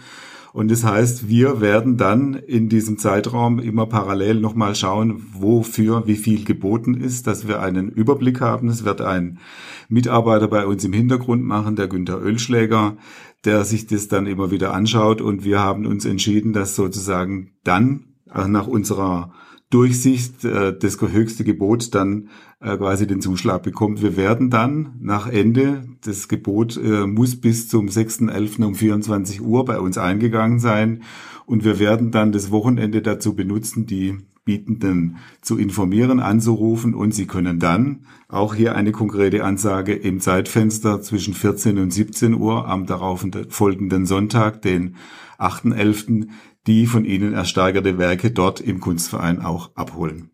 Und 0.55 0.71
das 0.71 0.85
heißt, 0.85 1.29
wir 1.29 1.61
werden 1.61 1.97
dann 1.97 2.35
in 2.35 2.69
diesem 2.69 2.97
Zeitraum 2.97 3.59
immer 3.59 3.87
parallel 3.87 4.39
nochmal 4.39 4.77
schauen, 4.77 5.21
wofür 5.33 6.07
wie 6.07 6.15
viel 6.15 6.45
geboten 6.45 6.95
ist, 6.95 7.27
dass 7.27 7.49
wir 7.49 7.61
einen 7.61 7.89
Überblick 7.89 8.41
haben. 8.41 8.69
Es 8.69 8.85
wird 8.85 9.01
ein 9.01 9.41
Mitarbeiter 9.89 10.47
bei 10.47 10.65
uns 10.65 10.85
im 10.85 10.93
Hintergrund 10.93 11.43
machen, 11.43 11.75
der 11.75 11.89
Günther 11.89 12.23
Ölschläger, 12.23 12.97
der 13.45 13.65
sich 13.65 13.89
das 13.89 14.07
dann 14.07 14.29
immer 14.29 14.53
wieder 14.53 14.73
anschaut. 14.73 15.21
Und 15.21 15.45
wir 15.45 15.59
haben 15.59 15.87
uns 15.87 16.05
entschieden, 16.05 16.53
dass 16.53 16.77
sozusagen 16.77 17.51
dann 17.65 18.15
nach 18.33 18.69
unserer 18.69 19.33
Durchsicht 19.75 20.45
äh, 20.45 20.79
das 20.79 21.01
höchste 21.01 21.43
Gebot 21.43 21.97
dann 21.97 22.29
äh, 22.61 22.77
quasi 22.77 23.09
den 23.09 23.21
Zuschlag 23.21 23.65
bekommt. 23.65 24.03
Wir 24.03 24.17
werden 24.17 24.49
dann 24.49 24.95
nach 25.01 25.27
Ende, 25.27 25.85
das 26.05 26.29
Gebot 26.29 26.77
äh, 26.77 27.09
muss 27.09 27.41
bis 27.41 27.69
zum 27.69 27.89
6.11. 27.89 28.65
um 28.65 28.77
24 28.77 29.43
Uhr 29.43 29.65
bei 29.65 29.81
uns 29.81 29.99
eingegangen 29.99 30.61
sein 30.61 31.03
und 31.45 31.65
wir 31.65 31.81
werden 31.81 32.13
dann 32.13 32.31
das 32.31 32.53
Wochenende 32.53 33.03
dazu 33.03 33.35
benutzen, 33.35 33.85
die 33.85 34.19
Bietenden 34.45 35.17
zu 35.41 35.59
informieren, 35.59 36.21
anzurufen 36.21 36.95
und 36.95 37.13
sie 37.13 37.27
können 37.27 37.59
dann 37.59 38.07
auch 38.29 38.55
hier 38.55 38.77
eine 38.77 38.93
konkrete 38.93 39.43
Ansage 39.43 39.93
im 39.93 40.21
Zeitfenster 40.21 41.03
zwischen 41.03 41.35
14 41.35 41.79
und 41.79 41.93
17 41.93 42.35
Uhr 42.35 42.69
am 42.69 42.87
darauf 42.87 43.27
folgenden 43.49 44.07
Sonntag, 44.07 44.63
den 44.63 44.95
8.11., 45.39 46.29
die 46.67 46.87
von 46.87 47.05
ihnen 47.05 47.35
ersteigerte 47.35 47.99
Werke 47.99 48.31
dort 48.31 48.61
im 48.61 48.81
Kunstverein 48.81 49.41
auch 49.41 49.71
abholen. 49.75 50.31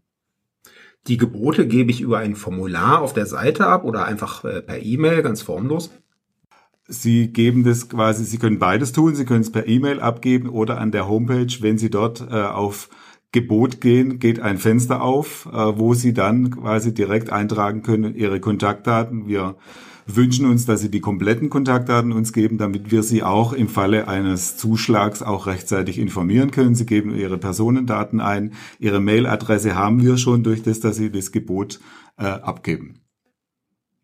Die 1.06 1.16
Gebote 1.16 1.66
gebe 1.66 1.90
ich 1.90 2.02
über 2.02 2.18
ein 2.18 2.36
Formular 2.36 3.00
auf 3.00 3.14
der 3.14 3.26
Seite 3.26 3.66
ab 3.66 3.84
oder 3.84 4.04
einfach 4.04 4.44
äh, 4.44 4.60
per 4.60 4.82
E-Mail, 4.82 5.22
ganz 5.22 5.42
formlos. 5.42 5.90
Sie 6.86 7.32
geben 7.32 7.64
das 7.64 7.88
quasi, 7.88 8.24
Sie 8.24 8.38
können 8.38 8.58
beides 8.58 8.92
tun. 8.92 9.14
Sie 9.14 9.24
können 9.24 9.42
es 9.42 9.52
per 9.52 9.66
E-Mail 9.66 10.00
abgeben 10.00 10.48
oder 10.48 10.78
an 10.78 10.90
der 10.90 11.08
Homepage, 11.08 11.56
wenn 11.60 11.78
Sie 11.78 11.88
dort 11.88 12.20
äh, 12.20 12.34
auf 12.34 12.90
Gebot 13.32 13.80
gehen, 13.80 14.18
geht 14.18 14.40
ein 14.40 14.58
Fenster 14.58 15.00
auf, 15.02 15.46
äh, 15.46 15.78
wo 15.78 15.94
Sie 15.94 16.12
dann 16.12 16.50
quasi 16.50 16.92
direkt 16.92 17.30
eintragen 17.30 17.82
können 17.82 18.16
Ihre 18.16 18.40
Kontaktdaten. 18.40 19.28
Wir 19.28 19.54
wünschen 20.16 20.46
uns, 20.46 20.66
dass 20.66 20.80
Sie 20.80 20.90
die 20.90 21.00
kompletten 21.00 21.50
Kontaktdaten 21.50 22.12
uns 22.12 22.32
geben, 22.32 22.58
damit 22.58 22.90
wir 22.90 23.02
Sie 23.02 23.22
auch 23.22 23.52
im 23.52 23.68
Falle 23.68 24.08
eines 24.08 24.56
Zuschlags 24.56 25.22
auch 25.22 25.46
rechtzeitig 25.46 25.98
informieren 25.98 26.50
können. 26.50 26.74
Sie 26.74 26.86
geben 26.86 27.14
Ihre 27.14 27.38
Personendaten 27.38 28.20
ein. 28.20 28.54
Ihre 28.78 29.00
Mailadresse 29.00 29.74
haben 29.74 30.02
wir 30.02 30.16
schon 30.16 30.42
durch 30.42 30.62
das, 30.62 30.80
dass 30.80 30.96
Sie 30.96 31.10
das 31.10 31.32
Gebot 31.32 31.80
äh, 32.18 32.24
abgeben. 32.24 33.00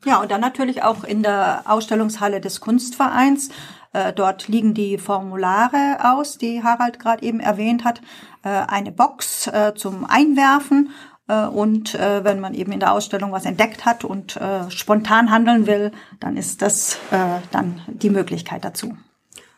Ja, 0.04 0.20
und 0.20 0.30
dann 0.30 0.40
natürlich 0.40 0.82
auch 0.82 1.04
in 1.04 1.22
der 1.22 1.62
Ausstellungshalle 1.66 2.40
des 2.40 2.60
Kunstvereins. 2.60 3.48
Äh, 3.92 4.12
dort 4.12 4.46
liegen 4.48 4.74
die 4.74 4.98
Formulare 4.98 5.98
aus, 6.02 6.38
die 6.38 6.62
Harald 6.62 6.98
gerade 6.98 7.24
eben 7.24 7.40
erwähnt 7.40 7.84
hat. 7.84 8.02
Äh, 8.42 8.48
eine 8.48 8.92
Box 8.92 9.46
äh, 9.46 9.72
zum 9.74 10.04
Einwerfen 10.04 10.90
und 11.34 11.94
äh, 11.94 12.22
wenn 12.24 12.40
man 12.40 12.54
eben 12.54 12.72
in 12.72 12.80
der 12.80 12.92
Ausstellung 12.92 13.32
was 13.32 13.44
entdeckt 13.44 13.84
hat 13.84 14.04
und 14.04 14.36
äh, 14.36 14.70
spontan 14.70 15.30
handeln 15.30 15.66
will, 15.66 15.92
dann 16.20 16.36
ist 16.36 16.62
das 16.62 16.98
äh, 17.10 17.40
dann 17.50 17.80
die 17.88 18.10
Möglichkeit 18.10 18.64
dazu. 18.64 18.96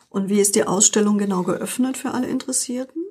Und 0.08 0.28
wie 0.28 0.40
ist 0.40 0.56
die 0.56 0.66
Ausstellung 0.66 1.18
genau 1.18 1.42
geöffnet 1.42 1.96
für 1.96 2.12
alle 2.12 2.26
Interessierten? 2.26 3.02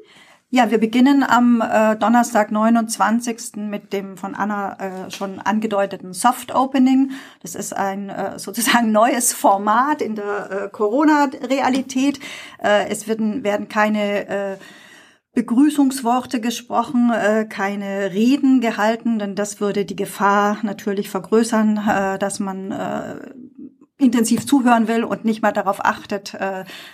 Ja, 0.49 0.71
wir 0.71 0.77
beginnen 0.77 1.23
am 1.23 1.61
äh, 1.61 1.97
Donnerstag, 1.97 2.53
29. 2.53 3.57
mit 3.57 3.91
dem 3.91 4.15
von 4.15 4.33
Anna 4.33 4.77
äh, 5.07 5.11
schon 5.11 5.39
angedeuteten 5.39 6.13
Soft 6.13 6.55
Opening. 6.55 7.11
Das 7.41 7.53
ist 7.53 7.75
ein 7.75 8.09
äh, 8.09 8.39
sozusagen 8.39 8.93
neues 8.93 9.33
Format 9.33 10.01
in 10.01 10.15
der 10.15 10.49
äh, 10.49 10.69
Corona-Realität. 10.69 12.21
Äh, 12.63 12.87
es 12.87 13.09
werden, 13.09 13.43
werden 13.43 13.67
keine 13.67 14.27
äh, 14.29 14.57
Begrüßungsworte 15.37 16.41
gesprochen, 16.41 17.11
äh, 17.11 17.45
keine 17.47 18.11
Reden 18.11 18.59
gehalten, 18.59 19.19
denn 19.19 19.35
das 19.35 19.61
würde 19.61 19.85
die 19.85 19.95
Gefahr 19.95 20.57
natürlich 20.63 21.11
vergrößern, 21.11 21.77
äh, 21.77 22.17
dass 22.17 22.39
man 22.39 22.71
äh, 22.71 23.17
intensiv 23.99 24.47
zuhören 24.47 24.87
will 24.87 25.03
und 25.03 25.25
nicht 25.25 25.43
mal 25.43 25.51
darauf 25.51 25.83
achtet, 25.83 26.37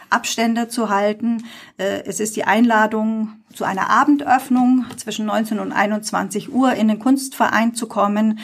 Abstände 0.10 0.70
zu 0.70 0.88
halten. 0.88 1.44
es 1.76 2.22
ist 2.22 2.38
die 2.38 2.46
Einladung 2.46 3.34
zu 3.54 3.66
einer 3.66 3.90
Abendöffnung 3.90 4.86
zwischen 4.96 5.26
19 5.26 5.60
und 5.60 5.74
21 5.74 6.54
Uhr 6.54 6.72
in 6.72 6.88
den 6.88 7.00
Kunstverein 7.00 7.76
zu 7.76 7.90
kommen, 7.90 8.40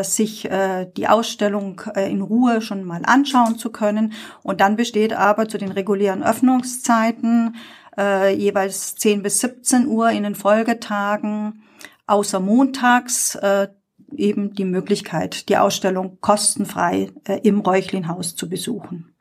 sich 0.00 0.48
die 0.96 1.06
Ausstellung 1.06 1.82
in 1.96 2.22
Ruhe 2.22 2.62
schon 2.62 2.84
mal 2.84 3.02
anschauen 3.04 3.58
zu 3.58 3.68
können. 3.68 4.14
Und 4.42 4.62
dann 4.62 4.76
besteht 4.76 5.12
aber 5.12 5.46
zu 5.46 5.58
den 5.58 5.72
regulären 5.72 6.22
Öffnungszeiten 6.22 7.56
äh, 7.98 8.34
jeweils 8.34 8.94
10 8.94 9.22
bis 9.22 9.40
17 9.40 9.86
Uhr 9.86 10.10
in 10.10 10.22
den 10.22 10.34
Folgetagen, 10.34 11.62
außer 12.06 12.40
montags 12.40 13.34
äh, 13.34 13.68
eben 14.16 14.54
die 14.54 14.64
Möglichkeit, 14.64 15.48
die 15.48 15.56
Ausstellung 15.56 16.18
kostenfrei 16.20 17.10
äh, 17.24 17.40
im 17.42 17.60
Räuchlinhaus 17.60 18.36
zu 18.36 18.48
besuchen. 18.48 19.12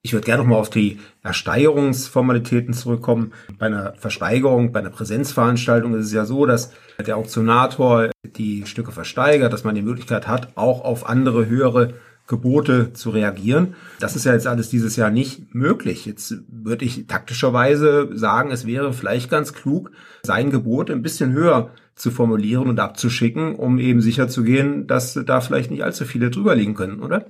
Ich 0.00 0.12
würde 0.12 0.24
gerne 0.24 0.42
noch 0.42 0.48
mal 0.48 0.56
auf 0.56 0.70
die 0.70 1.00
Ersteigerungsformalitäten 1.24 2.72
zurückkommen. 2.72 3.32
Bei 3.58 3.66
einer 3.66 3.94
Versteigerung, 3.94 4.72
bei 4.72 4.78
einer 4.78 4.90
Präsenzveranstaltung 4.90 5.94
ist 5.94 6.06
es 6.06 6.12
ja 6.12 6.24
so, 6.24 6.46
dass 6.46 6.72
der 7.04 7.16
Auktionator 7.16 8.10
die 8.24 8.64
Stücke 8.66 8.92
versteigert, 8.92 9.52
dass 9.52 9.64
man 9.64 9.74
die 9.74 9.82
Möglichkeit 9.82 10.28
hat, 10.28 10.56
auch 10.56 10.82
auf 10.82 11.06
andere 11.08 11.46
höhere 11.46 11.94
Gebote 12.28 12.92
zu 12.92 13.10
reagieren. 13.10 13.74
Das 13.98 14.14
ist 14.14 14.24
ja 14.24 14.34
jetzt 14.34 14.46
alles 14.46 14.68
dieses 14.68 14.96
Jahr 14.96 15.10
nicht 15.10 15.54
möglich. 15.54 16.06
Jetzt 16.06 16.42
würde 16.48 16.84
ich 16.84 17.06
taktischerweise 17.06 18.10
sagen, 18.12 18.50
es 18.52 18.66
wäre 18.66 18.92
vielleicht 18.92 19.30
ganz 19.30 19.54
klug, 19.54 19.90
sein 20.22 20.50
Gebot 20.50 20.90
ein 20.90 21.02
bisschen 21.02 21.32
höher 21.32 21.70
zu 21.94 22.10
formulieren 22.10 22.68
und 22.68 22.78
abzuschicken, 22.78 23.56
um 23.56 23.78
eben 23.78 24.00
sicher 24.02 24.28
zu 24.28 24.44
gehen, 24.44 24.86
dass 24.86 25.14
da 25.14 25.40
vielleicht 25.40 25.70
nicht 25.70 25.82
allzu 25.82 26.04
viele 26.04 26.30
drüber 26.30 26.54
liegen 26.54 26.74
können, 26.74 27.02
oder? 27.02 27.26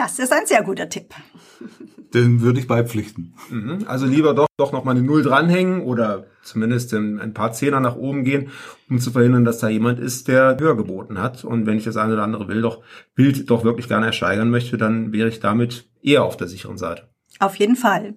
Das 0.00 0.18
ist 0.18 0.32
ein 0.32 0.46
sehr 0.46 0.62
guter 0.62 0.88
Tipp. 0.88 1.14
Den 2.14 2.40
würde 2.40 2.58
ich 2.58 2.66
beipflichten. 2.66 3.34
Mhm. 3.50 3.84
Also 3.86 4.06
lieber 4.06 4.32
doch, 4.32 4.46
doch 4.56 4.72
noch 4.72 4.82
mal 4.82 4.92
eine 4.92 5.02
Null 5.02 5.22
dranhängen 5.22 5.82
oder 5.82 6.24
zumindest 6.42 6.94
ein 6.94 7.34
paar 7.34 7.52
Zehner 7.52 7.80
nach 7.80 7.96
oben 7.96 8.24
gehen, 8.24 8.48
um 8.88 8.98
zu 8.98 9.10
verhindern, 9.10 9.44
dass 9.44 9.58
da 9.58 9.68
jemand 9.68 10.00
ist, 10.00 10.26
der 10.28 10.56
höher 10.58 10.74
geboten 10.74 11.20
hat. 11.20 11.44
Und 11.44 11.66
wenn 11.66 11.76
ich 11.76 11.84
das 11.84 11.98
eine 11.98 12.14
oder 12.14 12.22
andere 12.22 12.48
will, 12.48 12.62
doch, 12.62 12.82
Bild 13.14 13.50
doch 13.50 13.62
wirklich 13.62 13.88
gerne 13.88 14.06
ersteigern 14.06 14.48
möchte, 14.48 14.78
dann 14.78 15.12
wäre 15.12 15.28
ich 15.28 15.38
damit 15.38 15.90
eher 16.00 16.24
auf 16.24 16.38
der 16.38 16.48
sicheren 16.48 16.78
Seite. 16.78 17.10
Auf 17.38 17.56
jeden 17.56 17.76
Fall. 17.76 18.14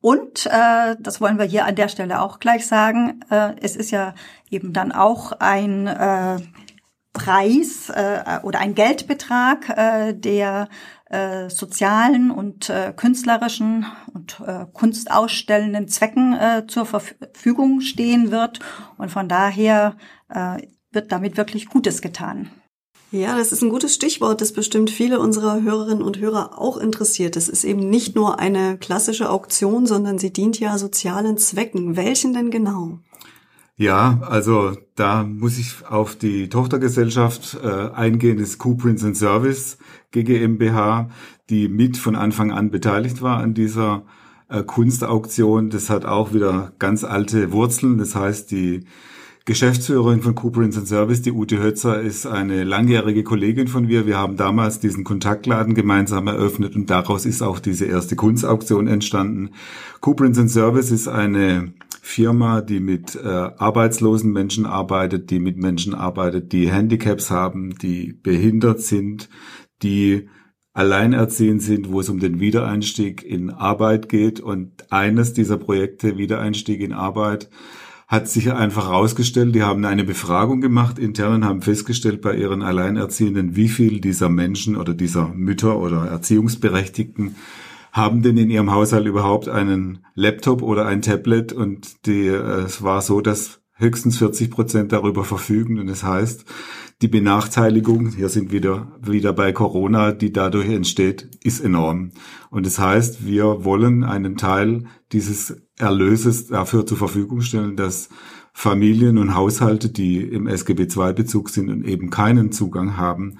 Und 0.00 0.46
äh, 0.46 0.96
das 0.98 1.20
wollen 1.20 1.38
wir 1.38 1.44
hier 1.44 1.66
an 1.66 1.76
der 1.76 1.88
Stelle 1.88 2.22
auch 2.22 2.38
gleich 2.38 2.66
sagen. 2.66 3.20
Äh, 3.28 3.56
es 3.60 3.76
ist 3.76 3.90
ja 3.90 4.14
eben 4.50 4.72
dann 4.72 4.90
auch 4.90 5.32
ein 5.32 5.86
äh, 5.86 6.38
Preis 7.16 7.88
äh, 7.88 8.40
oder 8.42 8.58
ein 8.58 8.74
Geldbetrag, 8.74 9.70
äh, 9.70 10.12
der 10.12 10.68
äh, 11.10 11.48
sozialen 11.48 12.30
und 12.30 12.68
äh, 12.68 12.92
künstlerischen 12.94 13.86
und 14.12 14.40
äh, 14.44 14.66
kunstausstellenden 14.72 15.88
Zwecken 15.88 16.34
äh, 16.34 16.66
zur 16.66 16.86
Verfügung 16.86 17.80
stehen 17.80 18.30
wird. 18.30 18.60
Und 18.98 19.10
von 19.10 19.28
daher 19.28 19.96
äh, 20.28 20.62
wird 20.90 21.12
damit 21.12 21.36
wirklich 21.36 21.66
Gutes 21.68 22.02
getan. 22.02 22.50
Ja, 23.12 23.36
das 23.36 23.52
ist 23.52 23.62
ein 23.62 23.70
gutes 23.70 23.94
Stichwort, 23.94 24.40
das 24.40 24.52
bestimmt 24.52 24.90
viele 24.90 25.20
unserer 25.20 25.62
Hörerinnen 25.62 26.02
und 26.02 26.18
Hörer 26.18 26.60
auch 26.60 26.76
interessiert. 26.76 27.36
Es 27.36 27.48
ist 27.48 27.62
eben 27.62 27.88
nicht 27.88 28.16
nur 28.16 28.40
eine 28.40 28.76
klassische 28.78 29.30
Auktion, 29.30 29.86
sondern 29.86 30.18
sie 30.18 30.32
dient 30.32 30.58
ja 30.58 30.76
sozialen 30.76 31.38
Zwecken. 31.38 31.96
Welchen 31.96 32.34
denn 32.34 32.50
genau? 32.50 32.98
Ja, 33.78 34.20
also 34.22 34.74
da 34.94 35.22
muss 35.22 35.58
ich 35.58 35.86
auf 35.86 36.16
die 36.16 36.48
Tochtergesellschaft 36.48 37.58
äh, 37.62 37.90
eingehen, 37.92 38.38
das 38.38 38.56
Q-Prints 38.56 39.04
and 39.04 39.16
Service 39.16 39.76
GmbH, 40.12 41.10
die 41.50 41.68
mit 41.68 41.98
von 41.98 42.16
Anfang 42.16 42.52
an 42.52 42.70
beteiligt 42.70 43.20
war 43.20 43.36
an 43.36 43.52
dieser 43.52 44.04
äh, 44.48 44.62
Kunstauktion. 44.62 45.68
Das 45.68 45.90
hat 45.90 46.06
auch 46.06 46.32
wieder 46.32 46.72
ganz 46.78 47.04
alte 47.04 47.52
Wurzeln. 47.52 47.98
Das 47.98 48.16
heißt, 48.16 48.50
die 48.50 48.86
Geschäftsführerin 49.46 50.22
von 50.22 50.34
Cooper 50.34 50.72
Service, 50.72 51.22
die 51.22 51.30
Ute 51.30 51.62
Hötzer, 51.62 52.00
ist 52.00 52.26
eine 52.26 52.64
langjährige 52.64 53.22
Kollegin 53.22 53.68
von 53.68 53.86
mir. 53.86 54.04
Wir 54.04 54.18
haben 54.18 54.36
damals 54.36 54.80
diesen 54.80 55.04
Kontaktladen 55.04 55.76
gemeinsam 55.76 56.26
eröffnet 56.26 56.74
und 56.74 56.90
daraus 56.90 57.24
ist 57.24 57.42
auch 57.42 57.60
diese 57.60 57.84
erste 57.84 58.16
Kunstauktion 58.16 58.88
entstanden. 58.88 59.50
Cooper 60.00 60.34
Service 60.48 60.90
ist 60.90 61.06
eine 61.06 61.74
Firma, 62.02 62.60
die 62.60 62.80
mit 62.80 63.14
äh, 63.14 63.28
arbeitslosen 63.28 64.32
Menschen 64.32 64.66
arbeitet, 64.66 65.30
die 65.30 65.38
mit 65.38 65.58
Menschen 65.58 65.94
arbeitet, 65.94 66.50
die 66.50 66.72
Handicaps 66.72 67.30
haben, 67.30 67.78
die 67.78 68.14
behindert 68.14 68.80
sind, 68.80 69.28
die 69.80 70.28
alleinerziehend 70.72 71.62
sind, 71.62 71.92
wo 71.92 72.00
es 72.00 72.08
um 72.08 72.18
den 72.18 72.40
Wiedereinstieg 72.40 73.22
in 73.22 73.50
Arbeit 73.50 74.08
geht. 74.08 74.40
Und 74.40 74.90
eines 74.90 75.34
dieser 75.34 75.56
Projekte, 75.56 76.18
Wiedereinstieg 76.18 76.80
in 76.80 76.92
Arbeit, 76.92 77.48
hat 78.06 78.28
sich 78.28 78.52
einfach 78.52 78.86
herausgestellt, 78.86 79.54
die 79.54 79.64
haben 79.64 79.84
eine 79.84 80.04
Befragung 80.04 80.60
gemacht 80.60 80.98
intern, 80.98 81.44
haben 81.44 81.62
festgestellt 81.62 82.22
bei 82.22 82.36
ihren 82.36 82.62
Alleinerziehenden, 82.62 83.56
wie 83.56 83.68
viel 83.68 84.00
dieser 84.00 84.28
Menschen 84.28 84.76
oder 84.76 84.94
dieser 84.94 85.28
Mütter 85.34 85.78
oder 85.78 86.06
Erziehungsberechtigten 86.06 87.34
haben 87.96 88.20
denn 88.20 88.36
in 88.36 88.50
ihrem 88.50 88.72
Haushalt 88.72 89.06
überhaupt 89.06 89.48
einen 89.48 90.04
Laptop 90.14 90.60
oder 90.60 90.84
ein 90.84 91.00
Tablet 91.00 91.54
und 91.54 92.06
die, 92.06 92.26
äh, 92.26 92.64
es 92.64 92.82
war 92.82 93.00
so, 93.00 93.22
dass 93.22 93.62
höchstens 93.72 94.18
40 94.18 94.50
Prozent 94.50 94.92
darüber 94.92 95.24
verfügen 95.24 95.78
und 95.78 95.86
das 95.86 96.04
heißt, 96.04 96.44
die 97.02 97.08
Benachteiligung, 97.08 98.10
hier 98.10 98.28
sind 98.28 98.52
wieder, 98.52 98.98
wieder 99.00 99.32
bei 99.32 99.52
Corona, 99.52 100.12
die 100.12 100.30
dadurch 100.30 100.68
entsteht, 100.68 101.28
ist 101.42 101.60
enorm. 101.60 102.12
Und 102.50 102.64
das 102.64 102.78
heißt, 102.78 103.26
wir 103.26 103.64
wollen 103.64 104.04
einen 104.04 104.36
Teil 104.36 104.84
dieses 105.12 105.65
Erlöses 105.78 106.46
dafür 106.46 106.86
zur 106.86 106.96
Verfügung 106.96 107.40
stellen, 107.42 107.76
dass 107.76 108.08
Familien 108.52 109.18
und 109.18 109.34
Haushalte, 109.34 109.90
die 109.90 110.22
im 110.22 110.46
SGB 110.46 110.84
II-Bezug 110.84 111.50
sind 111.50 111.68
und 111.68 111.84
eben 111.84 112.08
keinen 112.08 112.52
Zugang 112.52 112.96
haben, 112.96 113.38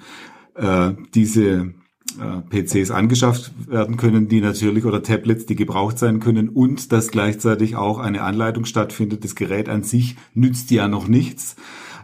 äh, 0.53 0.91
diese 1.15 1.73
äh, 2.19 2.41
PCs 2.49 2.91
angeschafft 2.91 3.51
werden 3.67 3.97
können, 3.97 4.27
die 4.27 4.41
natürlich 4.41 4.85
oder 4.85 5.03
Tablets, 5.03 5.45
die 5.45 5.55
gebraucht 5.55 5.97
sein 5.99 6.19
können 6.19 6.49
und 6.49 6.91
dass 6.91 7.09
gleichzeitig 7.09 7.75
auch 7.75 7.99
eine 7.99 8.21
Anleitung 8.21 8.65
stattfindet. 8.65 9.23
Das 9.23 9.35
Gerät 9.35 9.69
an 9.69 9.83
sich 9.83 10.15
nützt 10.33 10.71
ja 10.71 10.87
noch 10.87 11.07
nichts, 11.07 11.55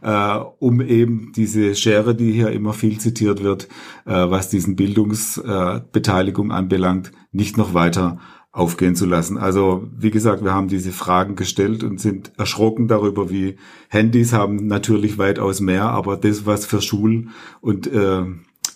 äh, 0.01 0.39
um 0.59 0.81
eben 0.81 1.31
diese 1.35 1.75
Schere, 1.75 2.15
die 2.15 2.31
hier 2.31 2.49
immer 2.51 2.73
viel 2.73 2.99
zitiert 2.99 3.43
wird, 3.43 3.67
äh, 4.05 4.11
was 4.11 4.49
diesen 4.49 4.75
Bildungsbeteiligung 4.75 6.49
äh, 6.49 6.53
anbelangt, 6.53 7.11
nicht 7.31 7.57
noch 7.57 7.73
weiter 7.73 8.19
aufgehen 8.53 8.95
zu 8.95 9.07
lassen. 9.07 9.37
Also 9.37 9.89
wie 9.97 10.11
gesagt, 10.11 10.43
wir 10.43 10.53
haben 10.53 10.67
diese 10.67 10.91
Fragen 10.91 11.35
gestellt 11.35 11.83
und 11.83 11.99
sind 11.99 12.31
erschrocken 12.37 12.87
darüber, 12.87 13.31
wie 13.31 13.57
Handys 13.89 14.31
haben 14.31 14.67
natürlich 14.67 15.17
weitaus 15.17 15.59
mehr, 15.59 15.89
aber 15.89 16.17
das, 16.17 16.45
was 16.45 16.65
für 16.65 16.81
Schul- 16.81 17.29
und 17.61 17.87
äh, 17.87 18.21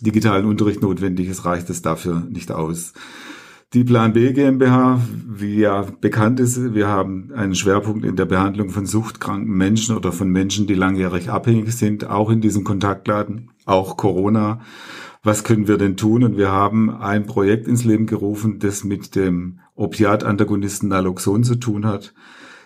digitalen 0.02 0.46
Unterricht 0.46 0.82
notwendig 0.82 1.30
ist, 1.30 1.46
reicht 1.46 1.70
es 1.70 1.84
dafür 1.84 2.26
nicht 2.28 2.52
aus. 2.52 2.94
Die 3.74 3.84
Plan 3.84 4.14
B 4.14 4.34
GmbH, 4.34 5.02
wie 5.28 5.60
ja 5.60 5.86
bekannt 6.02 6.40
ist, 6.40 6.74
wir 6.74 6.88
haben 6.88 7.32
einen 7.36 7.54
Schwerpunkt 7.54 8.06
in 8.06 8.16
der 8.16 8.26
Behandlung 8.26 8.70
von 8.70 8.86
suchtkranken 8.86 9.54
Menschen 9.54 9.96
oder 9.96 10.12
von 10.12 10.30
Menschen, 10.30 10.66
die 10.68 10.74
langjährig 10.74 11.30
abhängig 11.30 11.72
sind, 11.74 12.10
auch 12.10 12.30
in 12.32 12.42
diesem 12.42 12.64
Kontaktladen, 12.64 13.52
auch 13.66 13.98
Corona. 13.98 14.62
Was 15.24 15.44
können 15.44 15.68
wir 15.68 15.78
denn 15.78 15.98
tun? 15.98 16.24
Und 16.24 16.38
wir 16.38 16.52
haben 16.52 16.90
ein 16.90 17.26
Projekt 17.26 17.68
ins 17.68 17.84
Leben 17.84 18.06
gerufen, 18.06 18.60
das 18.60 18.84
mit 18.84 19.16
dem 19.16 19.60
Opiatantagonisten 19.76 20.90
Naloxon 20.90 21.44
zu 21.44 21.56
tun 21.56 21.86
hat. 21.86 22.14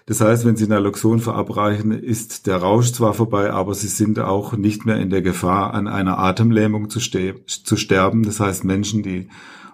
Das 0.06 0.20
heißt, 0.20 0.46
wenn 0.46 0.56
Sie 0.56 0.68
Naloxon 0.68 1.20
verabreichen, 1.20 1.92
ist 1.92 2.48
der 2.48 2.58
Rausch 2.58 2.92
zwar 2.92 3.14
vorbei, 3.14 3.52
aber 3.52 3.76
Sie 3.76 3.88
sind 3.88 4.20
auch 4.20 4.54
nicht 4.54 4.86
mehr 4.86 4.98
in 4.98 5.10
der 5.10 5.22
Gefahr, 5.22 5.74
an 5.74 5.88
einer 5.88 6.18
Atemlähmung 6.18 6.90
zu, 6.90 7.00
zu 7.00 7.78
sterben. 7.78 8.24
Das 8.24 8.40
heißt, 8.40 8.64
Menschen, 8.64 9.04
die 9.04 9.30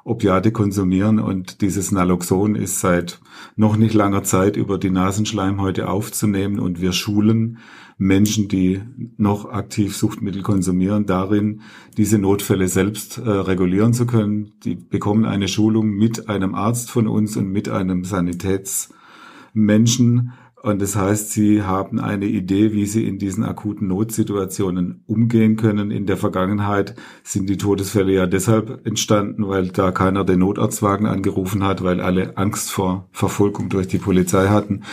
Opiate 0.08 0.52
konsumieren 0.52 1.20
und 1.20 1.62
dieses 1.62 1.92
Naloxon 1.92 2.56
ist 2.56 2.80
seit 2.80 3.20
noch 3.56 3.76
nicht 3.76 3.94
langer 3.94 4.24
Zeit 4.24 4.56
über 4.56 4.78
die 4.78 4.90
Nasenschleimhäute 4.90 5.90
aufzunehmen 5.90 6.60
und 6.60 6.80
wir 6.82 6.94
schulen 6.94 7.58
Menschen, 7.98 8.48
die 8.48 8.82
noch 9.18 9.52
aktiv 9.52 9.98
Suchtmittel 9.98 10.44
konsumieren, 10.44 11.08
darin 11.08 11.62
diese 11.98 12.20
Notfälle 12.20 12.68
selbst 12.68 13.18
äh, 13.18 13.30
regulieren 13.30 13.94
zu 13.94 14.06
können. 14.06 14.52
Die 14.64 14.76
bekommen 14.76 15.26
eine 15.26 15.48
Schulung 15.48 15.90
mit 15.90 16.30
einem 16.30 16.54
Arzt 16.56 16.92
von 16.92 17.08
uns 17.08 17.36
und 17.36 17.52
mit 17.52 17.70
einem 17.70 18.04
Sanitätsmenschen, 18.04 20.34
und 20.64 20.82
das 20.82 20.96
heißt, 20.96 21.32
sie 21.32 21.62
haben 21.62 22.00
eine 22.00 22.26
Idee, 22.26 22.74
wie 22.74 22.88
sie 22.88 23.08
in 23.08 23.20
diesen 23.20 23.44
akuten 23.44 23.88
Notsituationen 23.88 25.04
umgehen 25.06 25.56
können. 25.56 25.92
In 25.92 26.08
der 26.08 26.18
Vergangenheit 26.18 26.96
sind 27.24 27.48
die 27.48 27.58
Todesfälle 27.58 28.12
ja 28.12 28.26
deshalb 28.26 28.86
entstanden, 28.86 29.48
weil 29.48 29.68
da 29.68 29.92
keiner 29.92 30.24
den 30.24 30.40
Notarztwagen 30.40 31.06
angerufen 31.06 31.64
hat, 31.64 31.84
weil 31.84 32.02
alle 32.02 32.38
Angst 32.38 32.72
vor 32.72 33.08
Verfolgung 33.12 33.70
durch 33.70 33.88
die 33.88 34.00
Polizei 34.00 34.48
hatten. 34.48 34.84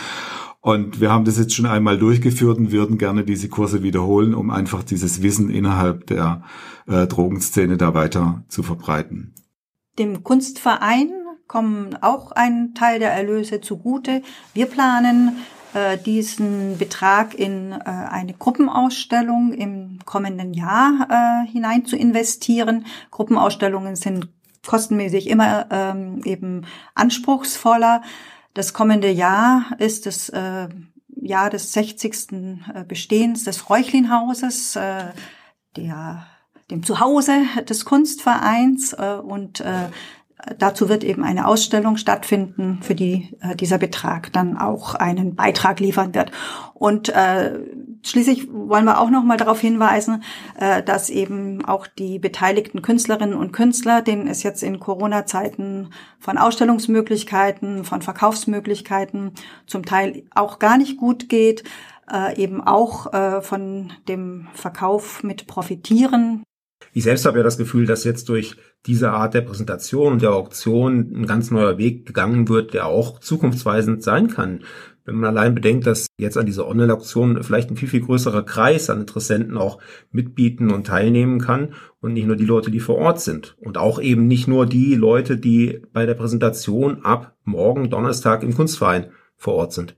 Und 0.61 1.01
wir 1.01 1.11
haben 1.11 1.25
das 1.25 1.37
jetzt 1.37 1.53
schon 1.53 1.65
einmal 1.65 1.97
durchgeführt 1.97 2.57
und 2.57 2.71
würden 2.71 2.97
gerne 2.97 3.23
diese 3.23 3.49
Kurse 3.49 3.81
wiederholen, 3.81 4.35
um 4.35 4.51
einfach 4.51 4.83
dieses 4.83 5.23
Wissen 5.23 5.49
innerhalb 5.49 6.07
der 6.07 6.43
äh, 6.87 7.07
Drogenszene 7.07 7.77
da 7.77 7.93
weiter 7.93 8.43
zu 8.49 8.63
verbreiten. 8.63 9.33
Dem 9.97 10.23
Kunstverein 10.23 11.11
kommen 11.47 11.97
auch 12.01 12.31
ein 12.31 12.73
Teil 12.73 12.99
der 12.99 13.11
Erlöse 13.11 13.61
zugute. 13.61 14.21
Wir 14.53 14.65
planen 14.65 15.37
äh, 15.73 15.97
diesen 15.97 16.77
Betrag 16.77 17.33
in 17.33 17.71
äh, 17.71 17.83
eine 17.83 18.33
Gruppenausstellung 18.33 19.53
im 19.53 19.99
kommenden 20.05 20.53
Jahr 20.53 21.07
äh, 21.09 21.51
hinein 21.51 21.85
zu 21.85 21.95
investieren. 21.95 22.85
Gruppenausstellungen 23.11 23.95
sind 23.95 24.29
kostenmäßig 24.65 25.29
immer 25.29 25.67
ähm, 25.69 26.21
eben 26.23 26.65
anspruchsvoller. 26.95 28.01
Das 28.53 28.73
kommende 28.73 29.09
Jahr 29.09 29.65
ist 29.77 30.05
das 30.05 30.29
äh, 30.29 30.69
Jahr 31.07 31.49
des 31.49 31.73
60. 31.73 32.31
Äh, 32.31 32.83
Bestehens 32.87 33.43
des 33.43 33.69
Reuchlinhauses, 33.69 34.75
äh, 34.75 35.07
der 35.75 36.25
dem 36.71 36.83
Zuhause 36.83 37.43
des 37.67 37.85
Kunstvereins 37.85 38.93
äh, 38.93 39.19
und 39.21 39.59
äh, 39.59 39.89
Dazu 40.59 40.89
wird 40.89 41.03
eben 41.03 41.23
eine 41.23 41.47
Ausstellung 41.47 41.97
stattfinden, 41.97 42.79
für 42.81 42.95
die 42.95 43.35
äh, 43.41 43.55
dieser 43.55 43.77
Betrag 43.77 44.31
dann 44.33 44.57
auch 44.57 44.95
einen 44.95 45.35
Beitrag 45.35 45.79
liefern 45.79 46.13
wird. 46.13 46.31
Und 46.73 47.09
äh, 47.09 47.59
schließlich 48.03 48.47
wollen 48.51 48.85
wir 48.85 48.99
auch 48.99 49.09
noch 49.09 49.23
mal 49.23 49.37
darauf 49.37 49.59
hinweisen, 49.59 50.23
äh, 50.59 50.83
dass 50.83 51.09
eben 51.09 51.65
auch 51.65 51.87
die 51.87 52.19
beteiligten 52.19 52.81
Künstlerinnen 52.81 53.35
und 53.35 53.53
Künstler, 53.53 54.01
denen 54.01 54.27
es 54.27 54.43
jetzt 54.43 54.61
in 54.61 54.79
Corona-Zeiten 54.79 55.89
von 56.19 56.37
Ausstellungsmöglichkeiten, 56.37 57.83
von 57.83 58.01
Verkaufsmöglichkeiten 58.01 59.31
zum 59.65 59.85
Teil 59.85 60.23
auch 60.33 60.59
gar 60.59 60.77
nicht 60.77 60.97
gut 60.97 61.29
geht, 61.29 61.63
äh, 62.11 62.39
eben 62.41 62.61
auch 62.61 63.13
äh, 63.13 63.41
von 63.41 63.93
dem 64.07 64.47
Verkauf 64.53 65.23
mit 65.23 65.47
profitieren. 65.47 66.43
Ich 66.93 67.03
selbst 67.03 67.25
habe 67.25 67.37
ja 67.37 67.43
das 67.43 67.57
Gefühl, 67.57 67.85
dass 67.85 68.03
jetzt 68.03 68.29
durch 68.29 68.55
diese 68.85 69.11
Art 69.11 69.33
der 69.33 69.41
Präsentation 69.41 70.13
und 70.13 70.21
der 70.21 70.33
Auktion 70.33 71.11
ein 71.13 71.25
ganz 71.25 71.51
neuer 71.51 71.77
Weg 71.77 72.05
gegangen 72.05 72.47
wird, 72.47 72.73
der 72.73 72.85
auch 72.85 73.19
zukunftsweisend 73.19 74.03
sein 74.03 74.29
kann. 74.29 74.63
wenn 75.07 75.15
man 75.15 75.37
allein 75.37 75.53
bedenkt, 75.53 75.85
dass 75.85 76.07
jetzt 76.17 76.35
an 76.35 76.47
dieser 76.47 76.67
Online-Auktion 76.67 77.43
vielleicht 77.43 77.69
ein 77.69 77.77
viel, 77.77 77.89
viel 77.89 78.01
größerer 78.01 78.43
Kreis 78.43 78.89
an 78.89 79.01
Interessenten 79.01 79.55
auch 79.55 79.79
mitbieten 80.11 80.71
und 80.71 80.87
teilnehmen 80.87 81.39
kann 81.39 81.75
und 82.01 82.13
nicht 82.13 82.25
nur 82.25 82.35
die 82.35 82.45
Leute, 82.45 82.71
die 82.71 82.79
vor 82.79 82.97
Ort 82.97 83.21
sind. 83.21 83.55
Und 83.59 83.77
auch 83.77 84.01
eben 84.01 84.27
nicht 84.27 84.47
nur 84.47 84.65
die 84.65 84.95
Leute, 84.95 85.37
die 85.37 85.81
bei 85.93 86.07
der 86.07 86.15
Präsentation 86.15 87.05
ab 87.05 87.35
morgen 87.43 87.91
Donnerstag 87.91 88.41
im 88.41 88.55
Kunstverein 88.55 89.11
vor 89.37 89.53
Ort 89.53 89.73
sind. 89.73 89.95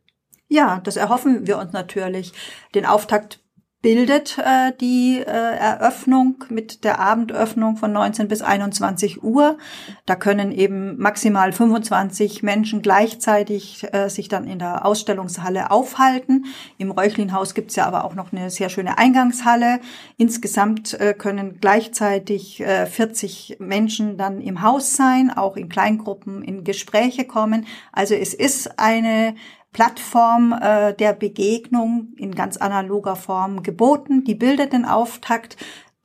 Ja, 0.50 0.82
das 0.84 0.98
erhoffen 0.98 1.48
wir 1.48 1.58
uns 1.58 1.74
natürlich. 1.74 2.34
Den 2.76 2.86
Auftakt 2.86 3.40
bildet 3.82 4.40
äh, 4.40 4.74
die 4.82 5.20
äh, 5.20 5.24
Eröffnung 5.24 6.44
mit 6.50 6.84
der 6.84 7.00
Abendöffnung 7.00 7.78
von 7.78 7.92
19 7.92 8.28
bis 8.28 8.42
21 8.42 9.24
Uhr. 9.24 9.58
Da 10.06 10.16
können 10.16 10.52
eben 10.52 10.98
maximal 10.98 11.52
25 11.52 12.42
Menschen 12.42 12.82
gleichzeitig 12.82 13.86
äh, 13.94 14.10
sich 14.10 14.30
dann 14.30 14.48
in 14.48 14.58
der 14.58 14.84
Ausstellungshalle 14.84 15.70
aufhalten. 15.70 16.46
Im 16.80 16.90
Räuchlinhaus 16.90 17.54
gibt's 17.54 17.76
ja 17.76 17.86
aber 17.86 18.04
auch 18.04 18.16
noch 18.16 18.34
eine 18.34 18.50
sehr 18.50 18.70
schöne 18.70 18.98
Eingangshalle. 18.98 19.80
Insgesamt 20.18 21.00
äh, 21.00 21.14
können 21.14 21.60
gleichzeitig 21.62 22.60
äh, 22.62 22.88
40 22.88 23.58
Menschen 23.60 24.18
dann 24.18 24.42
im 24.42 24.64
Haus 24.64 24.96
sein, 24.96 25.30
auch 25.30 25.56
in 25.56 25.70
Kleingruppen 25.70 26.42
in 26.42 26.64
Gespräche 26.64 27.26
kommen. 27.26 27.68
Also 27.92 28.16
es 28.16 28.34
ist 28.34 28.80
eine 28.80 29.36
Plattform 29.78 30.56
äh, 30.60 30.96
der 30.96 31.14
Begegnung 31.14 32.08
in 32.18 32.34
ganz 32.34 32.58
analoger 32.58 33.16
Form 33.16 33.62
geboten. 33.62 34.24
Die 34.24 34.34
bildet 34.34 34.74
den 34.74 34.86
Auftakt. 34.86 35.56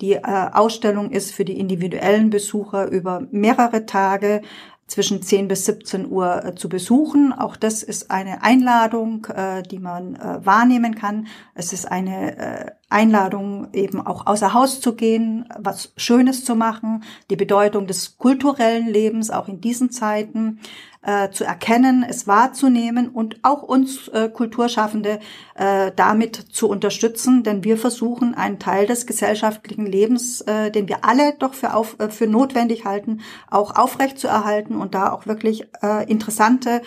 Die 0.03 0.13
äh, 0.13 0.21
Ausstellung 0.53 1.11
ist 1.11 1.33
für 1.33 1.47
die 1.47 1.59
individuellen 1.59 2.29
Besucher 2.29 2.91
über 2.91 3.27
mehrere 3.31 3.87
Tage 3.87 4.43
zwischen 4.89 5.23
10 5.23 5.49
bis 5.49 5.65
17 5.65 6.11
Uhr 6.11 6.45
äh, 6.45 6.55
zu 6.55 6.69
besuchen. 6.69 7.33
Auch 7.33 7.57
das 7.57 7.83
ist 7.83 8.11
eine 8.11 8.43
Einladung, 8.43 9.27
äh, 9.35 9.63
die 9.63 9.79
man 9.79 10.17
äh, 10.17 10.45
wahrnehmen 10.45 10.95
kann. 10.95 11.29
Es 11.55 11.73
ist 11.73 11.91
eine 11.91 12.37
äh, 12.37 12.71
Einladung, 12.91 13.69
eben 13.73 14.07
auch 14.07 14.27
außer 14.27 14.53
Haus 14.53 14.83
zu 14.83 14.95
gehen, 14.95 15.49
was 15.59 15.95
Schönes 15.97 16.45
zu 16.45 16.57
machen, 16.57 17.05
die 17.31 17.37
Bedeutung 17.37 17.87
des 17.87 18.19
kulturellen 18.19 18.87
Lebens 18.87 19.31
auch 19.31 19.49
in 19.49 19.63
diesen 19.63 19.91
Zeiten 19.91 20.61
äh, 21.03 21.31
zu 21.31 21.45
erkennen, 21.45 22.05
es 22.09 22.27
wahrzunehmen 22.27 23.09
und 23.09 23.41
auch 23.43 23.63
uns 23.63 24.09
äh, 24.09 24.29
Kulturschaffende 24.29 25.19
äh, 25.55 25.93
damit 25.95 26.37
zu 26.37 26.69
unterstützen, 26.69 27.43
denn 27.43 27.65
wir 27.65 27.77
versuchen 27.77 28.35
einen 28.35 28.59
Teil 28.59 28.87
des 28.87 29.07
gesellschaftlichen 29.07 29.87
Lebens, 29.87 30.41
äh, 30.43 30.71
den 30.71 30.89
wir 30.89 31.05
alle 31.05 31.35
doch 31.39 31.55
für, 31.55 31.75
auf, 31.75 31.99
äh, 31.99 32.09
für 32.09 32.27
notwendig 32.27 32.85
halten, 32.85 33.21
auch 33.51 33.77
aufrecht 33.77 34.19
zu 34.19 34.29
erhalten 34.29 34.77
und 34.77 34.95
da 34.95 35.13
auch 35.13 35.27
wirklich 35.27 35.67
äh, 35.83 36.09
interessante 36.11 36.83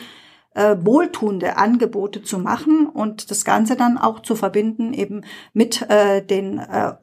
äh, 0.54 0.78
wohltuende 0.80 1.58
Angebote 1.58 2.24
zu 2.24 2.40
machen 2.40 2.88
und 2.88 3.30
das 3.30 3.46
Ganze 3.46 3.76
dann 3.76 3.98
auch 3.98 4.22
zu 4.22 4.36
verbinden 4.36 4.94
eben 4.94 5.22
mit 5.54 5.82
äh, 5.90 6.26
den 6.26 6.60
äh, 6.60 6.94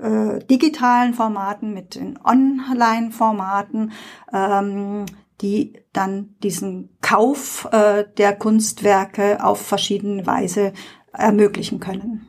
äh, 0.00 0.38
digitalen 0.46 1.14
Formaten, 1.14 1.72
mit 1.72 1.94
den 1.94 2.18
Online-Formaten, 2.22 3.92
ähm, 4.32 5.06
die 5.42 5.74
dann 5.92 6.34
diesen 6.42 6.88
Kauf 7.00 7.68
äh, 7.72 8.04
der 8.16 8.34
Kunstwerke 8.34 9.44
auf 9.44 9.60
verschiedene 9.60 10.26
Weise 10.26 10.72
ermöglichen 11.12 11.78
können. 11.80 12.28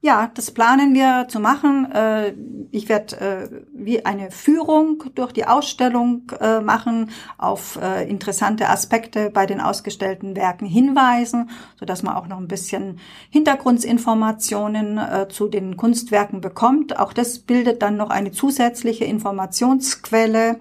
Ja, 0.00 0.30
das 0.32 0.52
planen 0.52 0.94
wir 0.94 1.26
zu 1.28 1.40
machen. 1.40 1.90
Äh, 1.90 2.32
ich 2.70 2.88
werde 2.88 3.16
äh, 3.16 3.64
wie 3.74 4.06
eine 4.06 4.30
Führung 4.30 5.02
durch 5.16 5.32
die 5.32 5.44
Ausstellung 5.44 6.30
äh, 6.40 6.60
machen, 6.60 7.10
auf 7.36 7.78
interessante 8.06 8.68
Aspekte 8.68 9.30
bei 9.30 9.46
den 9.46 9.60
ausgestellten 9.60 10.36
Werken 10.36 10.66
hinweisen, 10.66 11.50
so 11.78 11.86
dass 11.86 12.02
man 12.02 12.14
auch 12.14 12.28
noch 12.28 12.38
ein 12.38 12.48
bisschen 12.48 12.98
Hintergrundinformationen 13.30 15.00
zu 15.30 15.48
den 15.48 15.76
Kunstwerken 15.76 16.40
bekommt. 16.40 16.98
Auch 16.98 17.12
das 17.12 17.40
bildet 17.40 17.82
dann 17.82 17.96
noch 17.96 18.10
eine 18.10 18.32
zusätzliche 18.32 19.04
Informationsquelle 19.04 20.60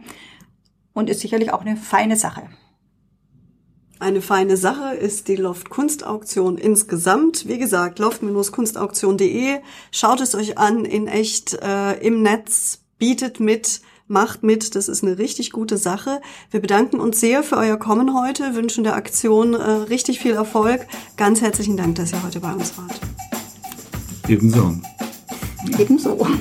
und 0.93 1.09
ist 1.09 1.21
sicherlich 1.21 1.53
auch 1.53 1.61
eine 1.61 1.77
feine 1.77 2.15
Sache. 2.15 2.43
Eine 3.99 4.21
feine 4.21 4.57
Sache 4.57 4.95
ist 4.95 5.27
die 5.27 5.35
Loft 5.35 5.69
Kunstauktion 5.69 6.57
insgesamt. 6.57 7.47
Wie 7.47 7.57
gesagt, 7.57 7.97
loft-kunstauktion.de. 7.97 9.59
Schaut 9.91 10.21
es 10.21 10.35
euch 10.35 10.57
an 10.57 10.85
in 10.85 11.07
echt 11.07 11.55
äh, 11.55 11.93
im 12.05 12.21
Netz, 12.21 12.79
bietet 12.99 13.39
mit, 13.39 13.81
macht 14.07 14.43
mit. 14.43 14.75
Das 14.75 14.87
ist 14.87 15.03
eine 15.03 15.17
richtig 15.17 15.51
gute 15.51 15.77
Sache. 15.77 16.21
Wir 16.51 16.59
bedanken 16.59 16.99
uns 16.99 17.19
sehr 17.19 17.41
für 17.41 17.57
euer 17.57 17.77
Kommen 17.77 18.13
heute, 18.13 18.53
wünschen 18.53 18.83
der 18.83 18.95
Aktion 18.95 19.55
äh, 19.55 19.63
richtig 19.63 20.19
viel 20.19 20.33
Erfolg. 20.33 20.85
Ganz 21.15 21.41
herzlichen 21.41 21.75
Dank, 21.75 21.95
dass 21.95 22.13
ihr 22.13 22.21
heute 22.21 22.39
bei 22.39 22.53
uns 22.53 22.77
wart. 22.77 22.99
Ebenso. 24.27 24.75
Ebenso. 25.79 26.27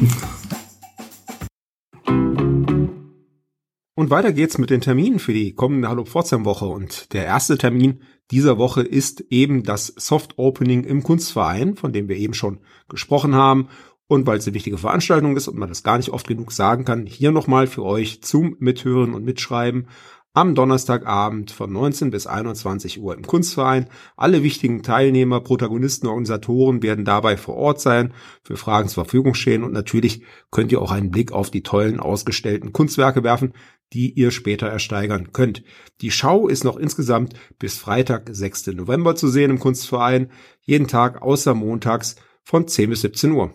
Und 3.99 4.11
weiter 4.11 4.35
geht's 4.35 4.59
mit 4.59 4.69
den 4.69 4.83
Terminen 4.83 5.19
für 5.19 5.33
die 5.33 5.55
kommende 5.55 5.89
Hallo 5.89 6.05
Pforzheim 6.05 6.45
Woche. 6.45 6.67
Und 6.67 7.15
der 7.15 7.25
erste 7.25 7.57
Termin 7.57 8.03
dieser 8.31 8.59
Woche 8.59 8.83
ist 8.83 9.25
eben 9.31 9.63
das 9.63 9.87
Soft 9.87 10.37
Opening 10.37 10.85
im 10.85 11.03
Kunstverein, 11.03 11.77
von 11.77 11.95
dem 11.95 12.07
wir 12.07 12.17
eben 12.17 12.35
schon 12.35 12.61
gesprochen 12.91 13.35
haben. 13.35 13.69
Und 14.07 14.27
weil 14.27 14.37
es 14.37 14.47
eine 14.47 14.53
wichtige 14.53 14.77
Veranstaltung 14.77 15.35
ist 15.35 15.49
und 15.49 15.57
man 15.57 15.71
das 15.71 15.83
gar 15.83 15.97
nicht 15.97 16.11
oft 16.11 16.29
genug 16.29 16.53
sagen 16.53 16.85
kann, 16.85 17.07
hier 17.07 17.33
nochmal 17.33 17.67
für 17.67 17.85
euch 17.85 18.23
zum 18.23 18.57
Mithören 18.59 19.15
und 19.15 19.25
Mitschreiben 19.25 19.89
am 20.37 20.55
Donnerstagabend 20.55 21.51
von 21.51 21.73
19 21.73 22.11
bis 22.11 22.27
21 22.27 23.01
Uhr 23.01 23.15
im 23.15 23.27
Kunstverein. 23.27 23.89
Alle 24.19 24.43
wichtigen 24.43 24.83
Teilnehmer, 24.83 25.41
Protagonisten, 25.41 26.09
Organisatoren 26.09 26.83
werden 26.83 27.07
dabei 27.07 27.39
vor 27.39 27.55
Ort 27.55 27.81
sein, 27.81 28.13
für 28.43 28.59
Fragen 28.59 28.89
zur 28.89 29.05
Verfügung 29.05 29.33
stehen 29.33 29.65
und 29.65 29.73
natürlich 29.73 30.23
könnt 30.51 30.73
ihr 30.73 30.83
auch 30.83 30.91
einen 30.91 31.11
Blick 31.11 31.33
auf 31.33 31.51
die 31.51 31.63
tollen 31.63 32.01
ausgestellten 32.01 32.75
Kunstwerke 32.75 33.25
werfen, 33.25 33.55
die 33.93 34.13
ihr 34.13 34.31
später 34.31 34.67
ersteigern 34.67 35.33
könnt. 35.33 35.63
Die 36.01 36.11
Schau 36.11 36.49
ist 36.49 36.65
noch 36.65 36.77
insgesamt 36.77 37.35
bis 37.59 37.79
Freitag, 37.79 38.29
6. 38.31 38.69
November 38.69 39.17
zu 39.17 39.29
sehen 39.29 39.51
im 39.51 39.59
Kunstverein, 39.59 40.31
jeden 40.63 40.89
Tag 40.89 41.23
außer 41.23 41.55
montags 41.55 42.17
von 42.43 42.69
10 42.69 42.91
bis 42.91 43.01
17 43.03 43.33
Uhr. 43.33 43.53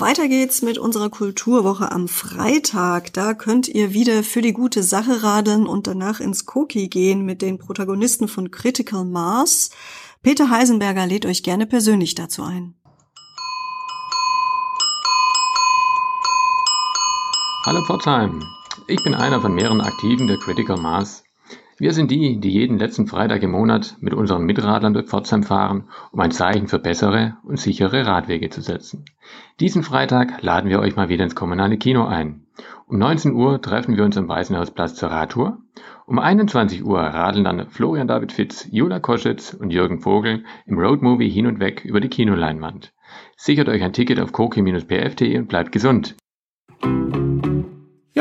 Weiter 0.00 0.28
geht's 0.28 0.62
mit 0.62 0.76
unserer 0.76 1.08
Kulturwoche 1.08 1.92
am 1.92 2.08
Freitag. 2.08 3.12
Da 3.12 3.32
könnt 3.32 3.68
ihr 3.68 3.92
wieder 3.92 4.24
für 4.24 4.42
die 4.42 4.52
gute 4.52 4.82
Sache 4.82 5.22
radeln 5.22 5.66
und 5.66 5.86
danach 5.86 6.20
ins 6.20 6.46
Koki 6.46 6.88
gehen 6.88 7.24
mit 7.24 7.42
den 7.42 7.58
Protagonisten 7.58 8.26
von 8.26 8.50
Critical 8.50 9.04
Mass. 9.04 9.70
Peter 10.22 10.50
Heisenberger 10.50 11.06
lädt 11.06 11.26
euch 11.26 11.42
gerne 11.42 11.66
persönlich 11.66 12.14
dazu 12.14 12.42
ein. 12.42 12.74
Hallo 17.66 17.82
Pforzheim, 17.86 18.42
ich 18.88 19.02
bin 19.02 19.14
einer 19.14 19.40
von 19.40 19.54
mehreren 19.54 19.80
Aktiven 19.80 20.26
der 20.26 20.36
Critical 20.38 20.78
Mass 20.78 21.24
wir 21.76 21.92
sind 21.92 22.12
die, 22.12 22.38
die 22.38 22.50
jeden 22.50 22.78
letzten 22.78 23.08
Freitag 23.08 23.42
im 23.42 23.50
Monat 23.50 23.96
mit 23.98 24.14
unseren 24.14 24.44
Mitradlern 24.44 24.94
durch 24.94 25.06
Pforzheim 25.06 25.42
fahren, 25.42 25.88
um 26.12 26.20
ein 26.20 26.30
Zeichen 26.30 26.68
für 26.68 26.78
bessere 26.78 27.36
und 27.42 27.58
sichere 27.58 28.06
Radwege 28.06 28.48
zu 28.48 28.60
setzen. 28.60 29.04
Diesen 29.58 29.82
Freitag 29.82 30.40
laden 30.40 30.70
wir 30.70 30.78
euch 30.78 30.94
mal 30.94 31.08
wieder 31.08 31.24
ins 31.24 31.34
kommunale 31.34 31.76
Kino 31.76 32.04
ein. 32.06 32.46
Um 32.86 32.98
19 32.98 33.32
Uhr 33.34 33.60
treffen 33.60 33.96
wir 33.96 34.04
uns 34.04 34.16
am 34.16 34.28
Weißenhausplatz 34.28 34.94
zur 34.94 35.10
Radtour. 35.10 35.58
Um 36.06 36.20
21 36.20 36.84
Uhr 36.84 37.00
radeln 37.00 37.44
dann 37.44 37.68
Florian 37.70 38.06
David 38.06 38.30
Fitz, 38.30 38.68
Jula 38.70 39.00
Koschitz 39.00 39.52
und 39.52 39.70
Jürgen 39.70 40.00
Vogel 40.00 40.44
im 40.66 40.78
Roadmovie 40.78 41.28
hin 41.28 41.48
und 41.48 41.58
weg 41.58 41.84
über 41.84 42.00
die 42.00 42.08
Kinoleinwand. 42.08 42.92
Sichert 43.36 43.68
euch 43.68 43.82
ein 43.82 43.92
Ticket 43.92 44.20
auf 44.20 44.30
koki-pf.de 44.30 45.38
und 45.38 45.48
bleibt 45.48 45.72
gesund. 45.72 46.14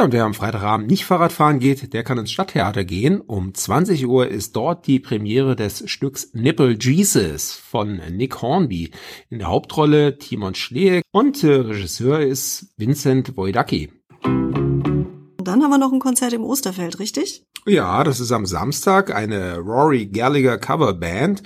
Ja, 0.04 0.08
und 0.08 0.12
wer 0.12 0.26
am 0.26 0.34
Freitagabend 0.34 0.90
nicht 0.90 1.06
Fahrrad 1.06 1.32
fahren 1.32 1.60
geht, 1.60 1.94
der 1.94 2.04
kann 2.04 2.18
ins 2.18 2.30
Stadttheater 2.30 2.84
gehen. 2.84 3.22
Um 3.22 3.54
20 3.54 4.06
Uhr 4.06 4.28
ist 4.28 4.54
dort 4.54 4.86
die 4.86 5.00
Premiere 5.00 5.56
des 5.56 5.90
Stücks 5.90 6.34
Nipple 6.34 6.76
Jesus 6.78 7.54
von 7.54 8.02
Nick 8.12 8.42
Hornby. 8.42 8.92
In 9.30 9.40
der 9.40 9.48
Hauptrolle 9.48 10.18
Timon 10.18 10.56
Schleek 10.56 11.06
und 11.12 11.42
äh, 11.46 11.54
Regisseur 11.54 12.20
ist 12.20 12.74
Vincent 12.76 13.38
Wojdacki. 13.38 13.94
Dann 14.24 15.64
haben 15.64 15.70
wir 15.70 15.78
noch 15.78 15.94
ein 15.94 16.00
Konzert 16.00 16.34
im 16.34 16.44
Osterfeld, 16.44 17.00
richtig? 17.00 17.46
Ja, 17.66 18.04
das 18.04 18.20
ist 18.20 18.34
am 18.34 18.46
Samstag 18.46 19.16
eine 19.16 19.60
Rory 19.60 20.08
Gallagher 20.08 20.58
Coverband. 20.58 21.44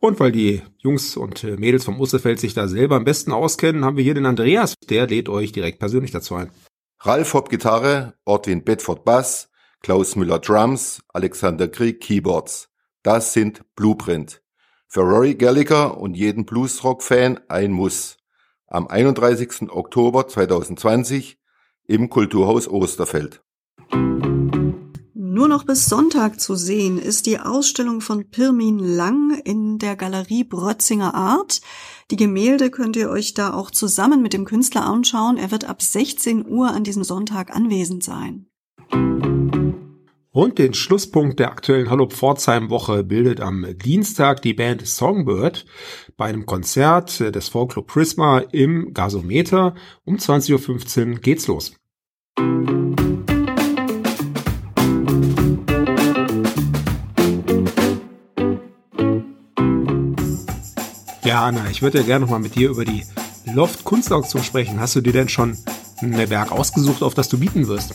Und 0.00 0.20
weil 0.20 0.32
die 0.32 0.60
Jungs 0.82 1.16
und 1.16 1.44
äh, 1.44 1.56
Mädels 1.56 1.86
vom 1.86 1.98
Osterfeld 1.98 2.40
sich 2.40 2.52
da 2.52 2.68
selber 2.68 2.96
am 2.96 3.04
besten 3.04 3.32
auskennen, 3.32 3.86
haben 3.86 3.96
wir 3.96 4.04
hier 4.04 4.12
den 4.12 4.26
Andreas. 4.26 4.74
Der 4.90 5.06
lädt 5.06 5.30
euch 5.30 5.52
direkt 5.52 5.78
persönlich 5.78 6.10
dazu 6.10 6.34
ein. 6.34 6.50
Ralf 7.00 7.34
Hopp 7.34 7.50
Gitarre, 7.50 8.14
Ortwin 8.24 8.64
Bedford 8.64 9.04
Bass, 9.04 9.50
Klaus 9.82 10.16
Müller 10.16 10.38
Drums, 10.38 11.02
Alexander 11.12 11.68
Krieg 11.68 12.00
Keyboards. 12.00 12.70
Das 13.02 13.32
sind 13.32 13.62
Blueprint. 13.76 14.42
Für 14.88 15.02
Rory 15.02 15.34
Gallagher 15.34 15.98
und 15.98 16.16
jeden 16.16 16.46
Bluesrock-Fan 16.46 17.38
ein 17.48 17.72
Muss. 17.72 18.16
Am 18.66 18.88
31. 18.88 19.70
Oktober 19.70 20.26
2020 20.26 21.38
im 21.86 22.08
Kulturhaus 22.08 22.66
Osterfeld. 22.66 23.42
Nur 25.36 25.48
noch 25.48 25.64
bis 25.64 25.84
Sonntag 25.84 26.40
zu 26.40 26.54
sehen 26.54 26.96
ist 26.96 27.26
die 27.26 27.38
Ausstellung 27.38 28.00
von 28.00 28.30
Pirmin 28.30 28.78
Lang 28.78 29.38
in 29.44 29.78
der 29.78 29.94
Galerie 29.94 30.44
Brötzinger 30.44 31.14
Art. 31.14 31.60
Die 32.10 32.16
Gemälde 32.16 32.70
könnt 32.70 32.96
ihr 32.96 33.10
euch 33.10 33.34
da 33.34 33.52
auch 33.52 33.70
zusammen 33.70 34.22
mit 34.22 34.32
dem 34.32 34.46
Künstler 34.46 34.86
anschauen. 34.86 35.36
Er 35.36 35.50
wird 35.50 35.68
ab 35.68 35.82
16 35.82 36.48
Uhr 36.48 36.70
an 36.70 36.84
diesem 36.84 37.04
Sonntag 37.04 37.54
anwesend 37.54 38.02
sein. 38.02 38.46
Und 40.30 40.58
den 40.58 40.72
Schlusspunkt 40.72 41.38
der 41.38 41.50
aktuellen 41.50 41.90
Hallo 41.90 42.08
Pforzheim 42.08 42.70
Woche 42.70 43.04
bildet 43.04 43.42
am 43.42 43.66
Dienstag 43.76 44.40
die 44.40 44.54
Band 44.54 44.86
Songbird 44.86 45.66
bei 46.16 46.24
einem 46.24 46.46
Konzert 46.46 47.20
des 47.20 47.50
Folklore 47.50 47.84
Prisma 47.84 48.38
im 48.38 48.94
Gasometer. 48.94 49.74
Um 50.06 50.16
20.15 50.16 51.12
Uhr 51.12 51.20
geht's 51.20 51.46
los. 51.46 51.74
Ja, 61.26 61.44
Anna, 61.44 61.68
ich 61.68 61.82
würde 61.82 61.98
ja 61.98 62.04
gerne 62.04 62.24
noch 62.24 62.30
mal 62.30 62.38
mit 62.38 62.54
dir 62.54 62.70
über 62.70 62.84
die 62.84 63.04
Loft 63.52 63.82
Kunstauktion 63.82 64.44
sprechen. 64.44 64.78
Hast 64.78 64.94
du 64.94 65.00
dir 65.00 65.12
denn 65.12 65.28
schon 65.28 65.58
ein 66.00 66.30
Werk 66.30 66.52
ausgesucht, 66.52 67.02
auf 67.02 67.14
das 67.14 67.28
du 67.28 67.36
bieten 67.36 67.66
wirst? 67.66 67.94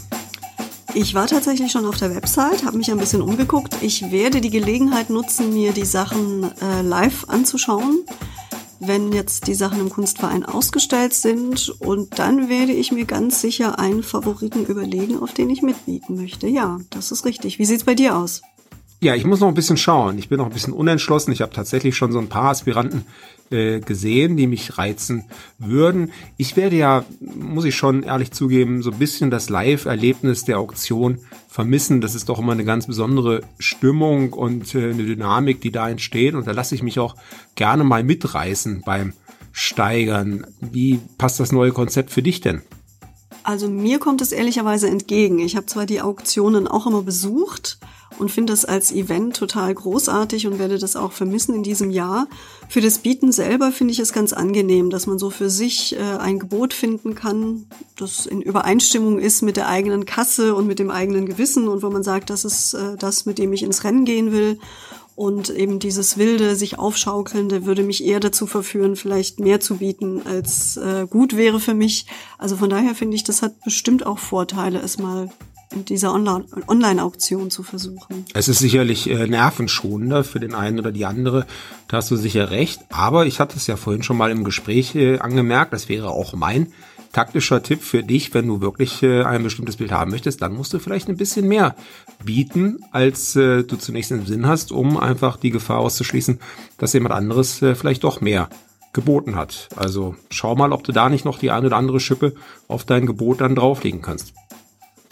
Ich 0.95 1.13
war 1.13 1.27
tatsächlich 1.27 1.71
schon 1.71 1.85
auf 1.85 1.95
der 1.95 2.13
Website, 2.13 2.65
habe 2.65 2.75
mich 2.75 2.91
ein 2.91 2.97
bisschen 2.97 3.21
umgeguckt. 3.21 3.77
Ich 3.79 4.11
werde 4.11 4.41
die 4.41 4.49
Gelegenheit 4.49 5.09
nutzen, 5.09 5.53
mir 5.53 5.71
die 5.71 5.85
Sachen 5.85 6.51
äh, 6.61 6.81
live 6.81 7.23
anzuschauen, 7.29 8.03
wenn 8.81 9.13
jetzt 9.13 9.47
die 9.47 9.55
Sachen 9.55 9.79
im 9.79 9.89
Kunstverein 9.89 10.45
ausgestellt 10.45 11.13
sind. 11.13 11.69
Und 11.79 12.19
dann 12.19 12.49
werde 12.49 12.73
ich 12.73 12.91
mir 12.91 13.05
ganz 13.05 13.39
sicher 13.39 13.79
einen 13.79 14.03
Favoriten 14.03 14.65
überlegen, 14.65 15.17
auf 15.17 15.33
den 15.33 15.49
ich 15.49 15.61
mitbieten 15.61 16.15
möchte. 16.15 16.47
Ja, 16.47 16.79
das 16.89 17.13
ist 17.13 17.23
richtig. 17.23 17.59
Wie 17.59 17.65
sieht's 17.65 17.85
bei 17.85 17.95
dir 17.95 18.17
aus? 18.17 18.41
Ja, 19.03 19.15
ich 19.15 19.25
muss 19.25 19.39
noch 19.39 19.47
ein 19.47 19.55
bisschen 19.55 19.77
schauen. 19.77 20.19
Ich 20.19 20.29
bin 20.29 20.37
noch 20.37 20.45
ein 20.45 20.53
bisschen 20.53 20.73
unentschlossen. 20.73 21.31
Ich 21.31 21.41
habe 21.41 21.51
tatsächlich 21.51 21.97
schon 21.97 22.11
so 22.11 22.19
ein 22.19 22.29
paar 22.29 22.51
Aspiranten 22.51 23.05
äh, 23.49 23.79
gesehen, 23.79 24.37
die 24.37 24.45
mich 24.45 24.77
reizen 24.77 25.25
würden. 25.57 26.11
Ich 26.37 26.55
werde 26.55 26.75
ja, 26.75 27.03
muss 27.19 27.65
ich 27.65 27.75
schon 27.75 28.03
ehrlich 28.03 28.31
zugeben, 28.31 28.83
so 28.83 28.91
ein 28.91 28.99
bisschen 28.99 29.31
das 29.31 29.49
Live-Erlebnis 29.49 30.45
der 30.45 30.59
Auktion 30.59 31.17
vermissen. 31.47 31.99
Das 31.99 32.13
ist 32.13 32.29
doch 32.29 32.37
immer 32.37 32.51
eine 32.51 32.63
ganz 32.63 32.85
besondere 32.85 33.41
Stimmung 33.57 34.33
und 34.33 34.75
äh, 34.75 34.91
eine 34.91 35.03
Dynamik, 35.03 35.61
die 35.61 35.71
da 35.71 35.89
entsteht. 35.89 36.35
Und 36.35 36.45
da 36.45 36.51
lasse 36.51 36.75
ich 36.75 36.83
mich 36.83 36.99
auch 36.99 37.15
gerne 37.55 37.83
mal 37.83 38.03
mitreißen 38.03 38.83
beim 38.85 39.13
Steigern. 39.51 40.45
Wie 40.59 40.99
passt 41.17 41.39
das 41.39 41.51
neue 41.51 41.71
Konzept 41.71 42.11
für 42.11 42.21
dich 42.21 42.41
denn? 42.41 42.61
Also 43.41 43.67
mir 43.67 43.97
kommt 43.97 44.21
es 44.21 44.31
ehrlicherweise 44.31 44.87
entgegen. 44.87 45.39
Ich 45.39 45.55
habe 45.55 45.65
zwar 45.65 45.87
die 45.87 46.01
Auktionen 46.01 46.67
auch 46.67 46.85
immer 46.85 47.01
besucht, 47.01 47.79
und 48.21 48.29
finde 48.29 48.53
das 48.53 48.65
als 48.65 48.91
Event 48.91 49.35
total 49.35 49.73
großartig 49.73 50.45
und 50.45 50.59
werde 50.59 50.77
das 50.77 50.95
auch 50.95 51.11
vermissen 51.11 51.55
in 51.55 51.63
diesem 51.63 51.89
Jahr. 51.89 52.27
Für 52.69 52.79
das 52.79 52.99
Bieten 52.99 53.31
selber 53.31 53.71
finde 53.71 53.93
ich 53.93 53.99
es 53.99 54.13
ganz 54.13 54.31
angenehm, 54.31 54.91
dass 54.91 55.07
man 55.07 55.17
so 55.17 55.31
für 55.31 55.49
sich 55.49 55.97
äh, 55.97 55.99
ein 55.99 56.37
Gebot 56.37 56.75
finden 56.75 57.15
kann, 57.15 57.65
das 57.97 58.27
in 58.27 58.43
Übereinstimmung 58.43 59.17
ist 59.17 59.41
mit 59.41 59.57
der 59.57 59.67
eigenen 59.67 60.05
Kasse 60.05 60.53
und 60.53 60.67
mit 60.67 60.77
dem 60.77 60.91
eigenen 60.91 61.25
Gewissen 61.25 61.67
und 61.67 61.81
wo 61.81 61.89
man 61.89 62.03
sagt, 62.03 62.29
das 62.29 62.45
ist 62.45 62.75
äh, 62.75 62.95
das, 62.95 63.25
mit 63.25 63.39
dem 63.39 63.51
ich 63.53 63.63
ins 63.63 63.83
Rennen 63.83 64.05
gehen 64.05 64.31
will. 64.31 64.59
Und 65.15 65.49
eben 65.49 65.79
dieses 65.79 66.17
wilde, 66.17 66.55
sich 66.55 66.79
aufschaukelnde 66.79 67.65
würde 67.65 67.83
mich 67.83 68.03
eher 68.03 68.19
dazu 68.19 68.47
verführen, 68.47 68.95
vielleicht 68.95 69.39
mehr 69.39 69.59
zu 69.59 69.77
bieten, 69.77 70.21
als 70.25 70.77
äh, 70.77 71.05
gut 71.09 71.35
wäre 71.35 71.59
für 71.59 71.73
mich. 71.73 72.05
Also 72.37 72.55
von 72.55 72.69
daher 72.69 72.95
finde 72.95 73.15
ich, 73.15 73.23
das 73.23 73.41
hat 73.41 73.61
bestimmt 73.63 74.05
auch 74.05 74.19
Vorteile, 74.19 74.79
es 74.79 74.97
mal 74.99 75.29
in 75.71 75.85
dieser 75.85 76.13
Online-Auktion 76.13 77.49
zu 77.49 77.63
versuchen. 77.63 78.25
Es 78.33 78.47
ist 78.47 78.59
sicherlich 78.59 79.09
äh, 79.09 79.27
nervenschonender 79.27 80.23
für 80.23 80.39
den 80.39 80.53
einen 80.53 80.79
oder 80.79 80.91
die 80.91 81.05
andere, 81.05 81.45
da 81.87 81.97
hast 81.97 82.11
du 82.11 82.15
sicher 82.15 82.51
recht. 82.51 82.79
Aber 82.89 83.25
ich 83.25 83.39
hatte 83.39 83.57
es 83.57 83.67
ja 83.67 83.77
vorhin 83.77 84.03
schon 84.03 84.17
mal 84.17 84.31
im 84.31 84.43
Gespräch 84.43 84.95
äh, 84.95 85.19
angemerkt, 85.19 85.73
das 85.73 85.89
wäre 85.89 86.09
auch 86.09 86.33
mein 86.33 86.67
taktischer 87.11 87.61
Tipp 87.61 87.81
für 87.81 88.03
dich, 88.03 88.33
wenn 88.33 88.47
du 88.47 88.61
wirklich 88.61 89.03
äh, 89.03 89.23
ein 89.23 89.43
bestimmtes 89.43 89.77
Bild 89.77 89.91
haben 89.91 90.11
möchtest, 90.11 90.41
dann 90.41 90.53
musst 90.53 90.73
du 90.73 90.79
vielleicht 90.79 91.09
ein 91.09 91.17
bisschen 91.17 91.47
mehr 91.47 91.75
bieten, 92.23 92.79
als 92.91 93.35
äh, 93.35 93.63
du 93.63 93.75
zunächst 93.75 94.11
im 94.11 94.25
Sinn 94.25 94.47
hast, 94.47 94.71
um 94.71 94.97
einfach 94.97 95.37
die 95.37 95.51
Gefahr 95.51 95.79
auszuschließen, 95.79 96.39
dass 96.77 96.93
jemand 96.93 97.13
anderes 97.13 97.61
äh, 97.61 97.75
vielleicht 97.75 98.03
doch 98.03 98.21
mehr 98.21 98.49
geboten 98.93 99.35
hat. 99.35 99.69
Also 99.75 100.15
schau 100.29 100.55
mal, 100.55 100.73
ob 100.73 100.83
du 100.83 100.91
da 100.91 101.09
nicht 101.09 101.25
noch 101.25 101.39
die 101.39 101.51
eine 101.51 101.67
oder 101.67 101.77
andere 101.77 101.99
Schippe 101.99 102.33
auf 102.67 102.83
dein 102.83 103.05
Gebot 103.05 103.41
dann 103.41 103.55
drauflegen 103.55 104.01
kannst. 104.01 104.33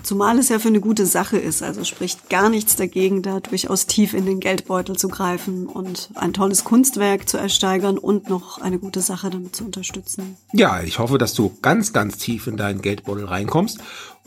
Zumal 0.04 0.40
es 0.40 0.50
ja 0.50 0.60
für 0.60 0.70
eine 0.70 0.80
gute 0.80 1.06
Sache 1.06 1.38
ist, 1.38 1.62
also 1.62 1.84
spricht 1.84 2.30
gar 2.30 2.50
nichts 2.50 2.76
dagegen, 2.76 3.22
da 3.22 3.40
durchaus 3.40 3.86
tief 3.86 4.14
in 4.14 4.26
den 4.26 4.40
Geldbeutel 4.40 4.96
zu 4.96 5.08
greifen 5.08 5.68
und 5.68 6.10
ein 6.16 6.34
tolles 6.34 6.64
Kunstwerk 6.64 7.28
zu 7.28 7.38
ersteigern 7.38 7.98
und 7.98 8.30
noch 8.30 8.60
eine 8.60 8.80
gute 8.80 9.02
Sache 9.02 9.30
damit 9.30 9.56
zu 9.56 9.66
unterstützen. 9.66 10.38
Ja, 10.54 10.82
ich 10.82 11.00
hoffe, 11.00 11.18
dass 11.18 11.34
du 11.34 11.58
ganz, 11.62 11.94
ganz 11.94 12.18
tief 12.18 12.48
in 12.48 12.58
deinen 12.58 12.82
Geldbeutel 12.82 13.26
reinkommst. 13.26 13.80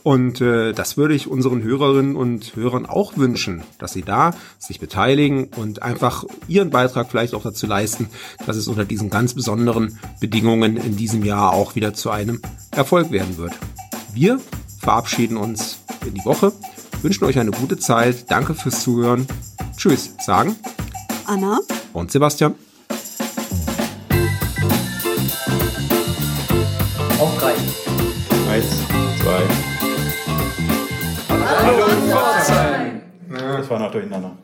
Und 0.03 0.41
äh, 0.41 0.73
das 0.73 0.97
würde 0.97 1.15
ich 1.15 1.27
unseren 1.27 1.63
Hörerinnen 1.63 2.17
und 2.17 2.57
Hörern 2.57 2.85
auch 2.85 3.15
wünschen, 3.15 3.63
dass 3.79 3.93
sie 3.93 4.01
da 4.01 4.35
sich 4.59 4.81
beteiligen 4.81 5.45
und 5.55 5.81
einfach 5.81 6.25
ihren 6.49 6.71
Beitrag 6.71 7.09
vielleicht 7.09 7.33
auch 7.33 7.43
dazu 7.43 7.67
leisten, 7.67 8.09
dass 8.45 8.57
es 8.57 8.67
unter 8.67 8.83
diesen 8.83 9.09
ganz 9.09 9.33
besonderen 9.33 9.97
Bedingungen 10.19 10.75
in 10.75 10.97
diesem 10.97 11.23
Jahr 11.23 11.53
auch 11.53 11.75
wieder 11.75 11.93
zu 11.93 12.09
einem 12.09 12.41
Erfolg 12.71 13.11
werden 13.11 13.37
wird. 13.37 13.53
Wir 14.13 14.41
verabschieden 14.83 15.37
uns 15.37 15.79
in 16.05 16.13
die 16.13 16.25
Woche, 16.25 16.51
wünschen 17.01 17.23
euch 17.23 17.39
eine 17.39 17.51
gute 17.51 17.77
Zeit. 17.77 18.29
Danke 18.29 18.53
fürs 18.53 18.83
Zuhören. 18.83 19.25
Tschüss, 19.77 20.13
sagen 20.19 20.55
Anna 21.25 21.59
und 21.93 22.11
Sebastian. 22.11 22.55
Auf 27.17 27.37
drei. 27.39 27.53
Eins, 28.51 28.65
zwei. 29.21 29.41
Hallo, 31.29 31.73
Hallo 31.73 31.85
Pforzheim. 32.09 33.01
Das 33.29 33.69
war 33.69 33.79
noch 33.79 33.91
durcheinander. 33.91 34.37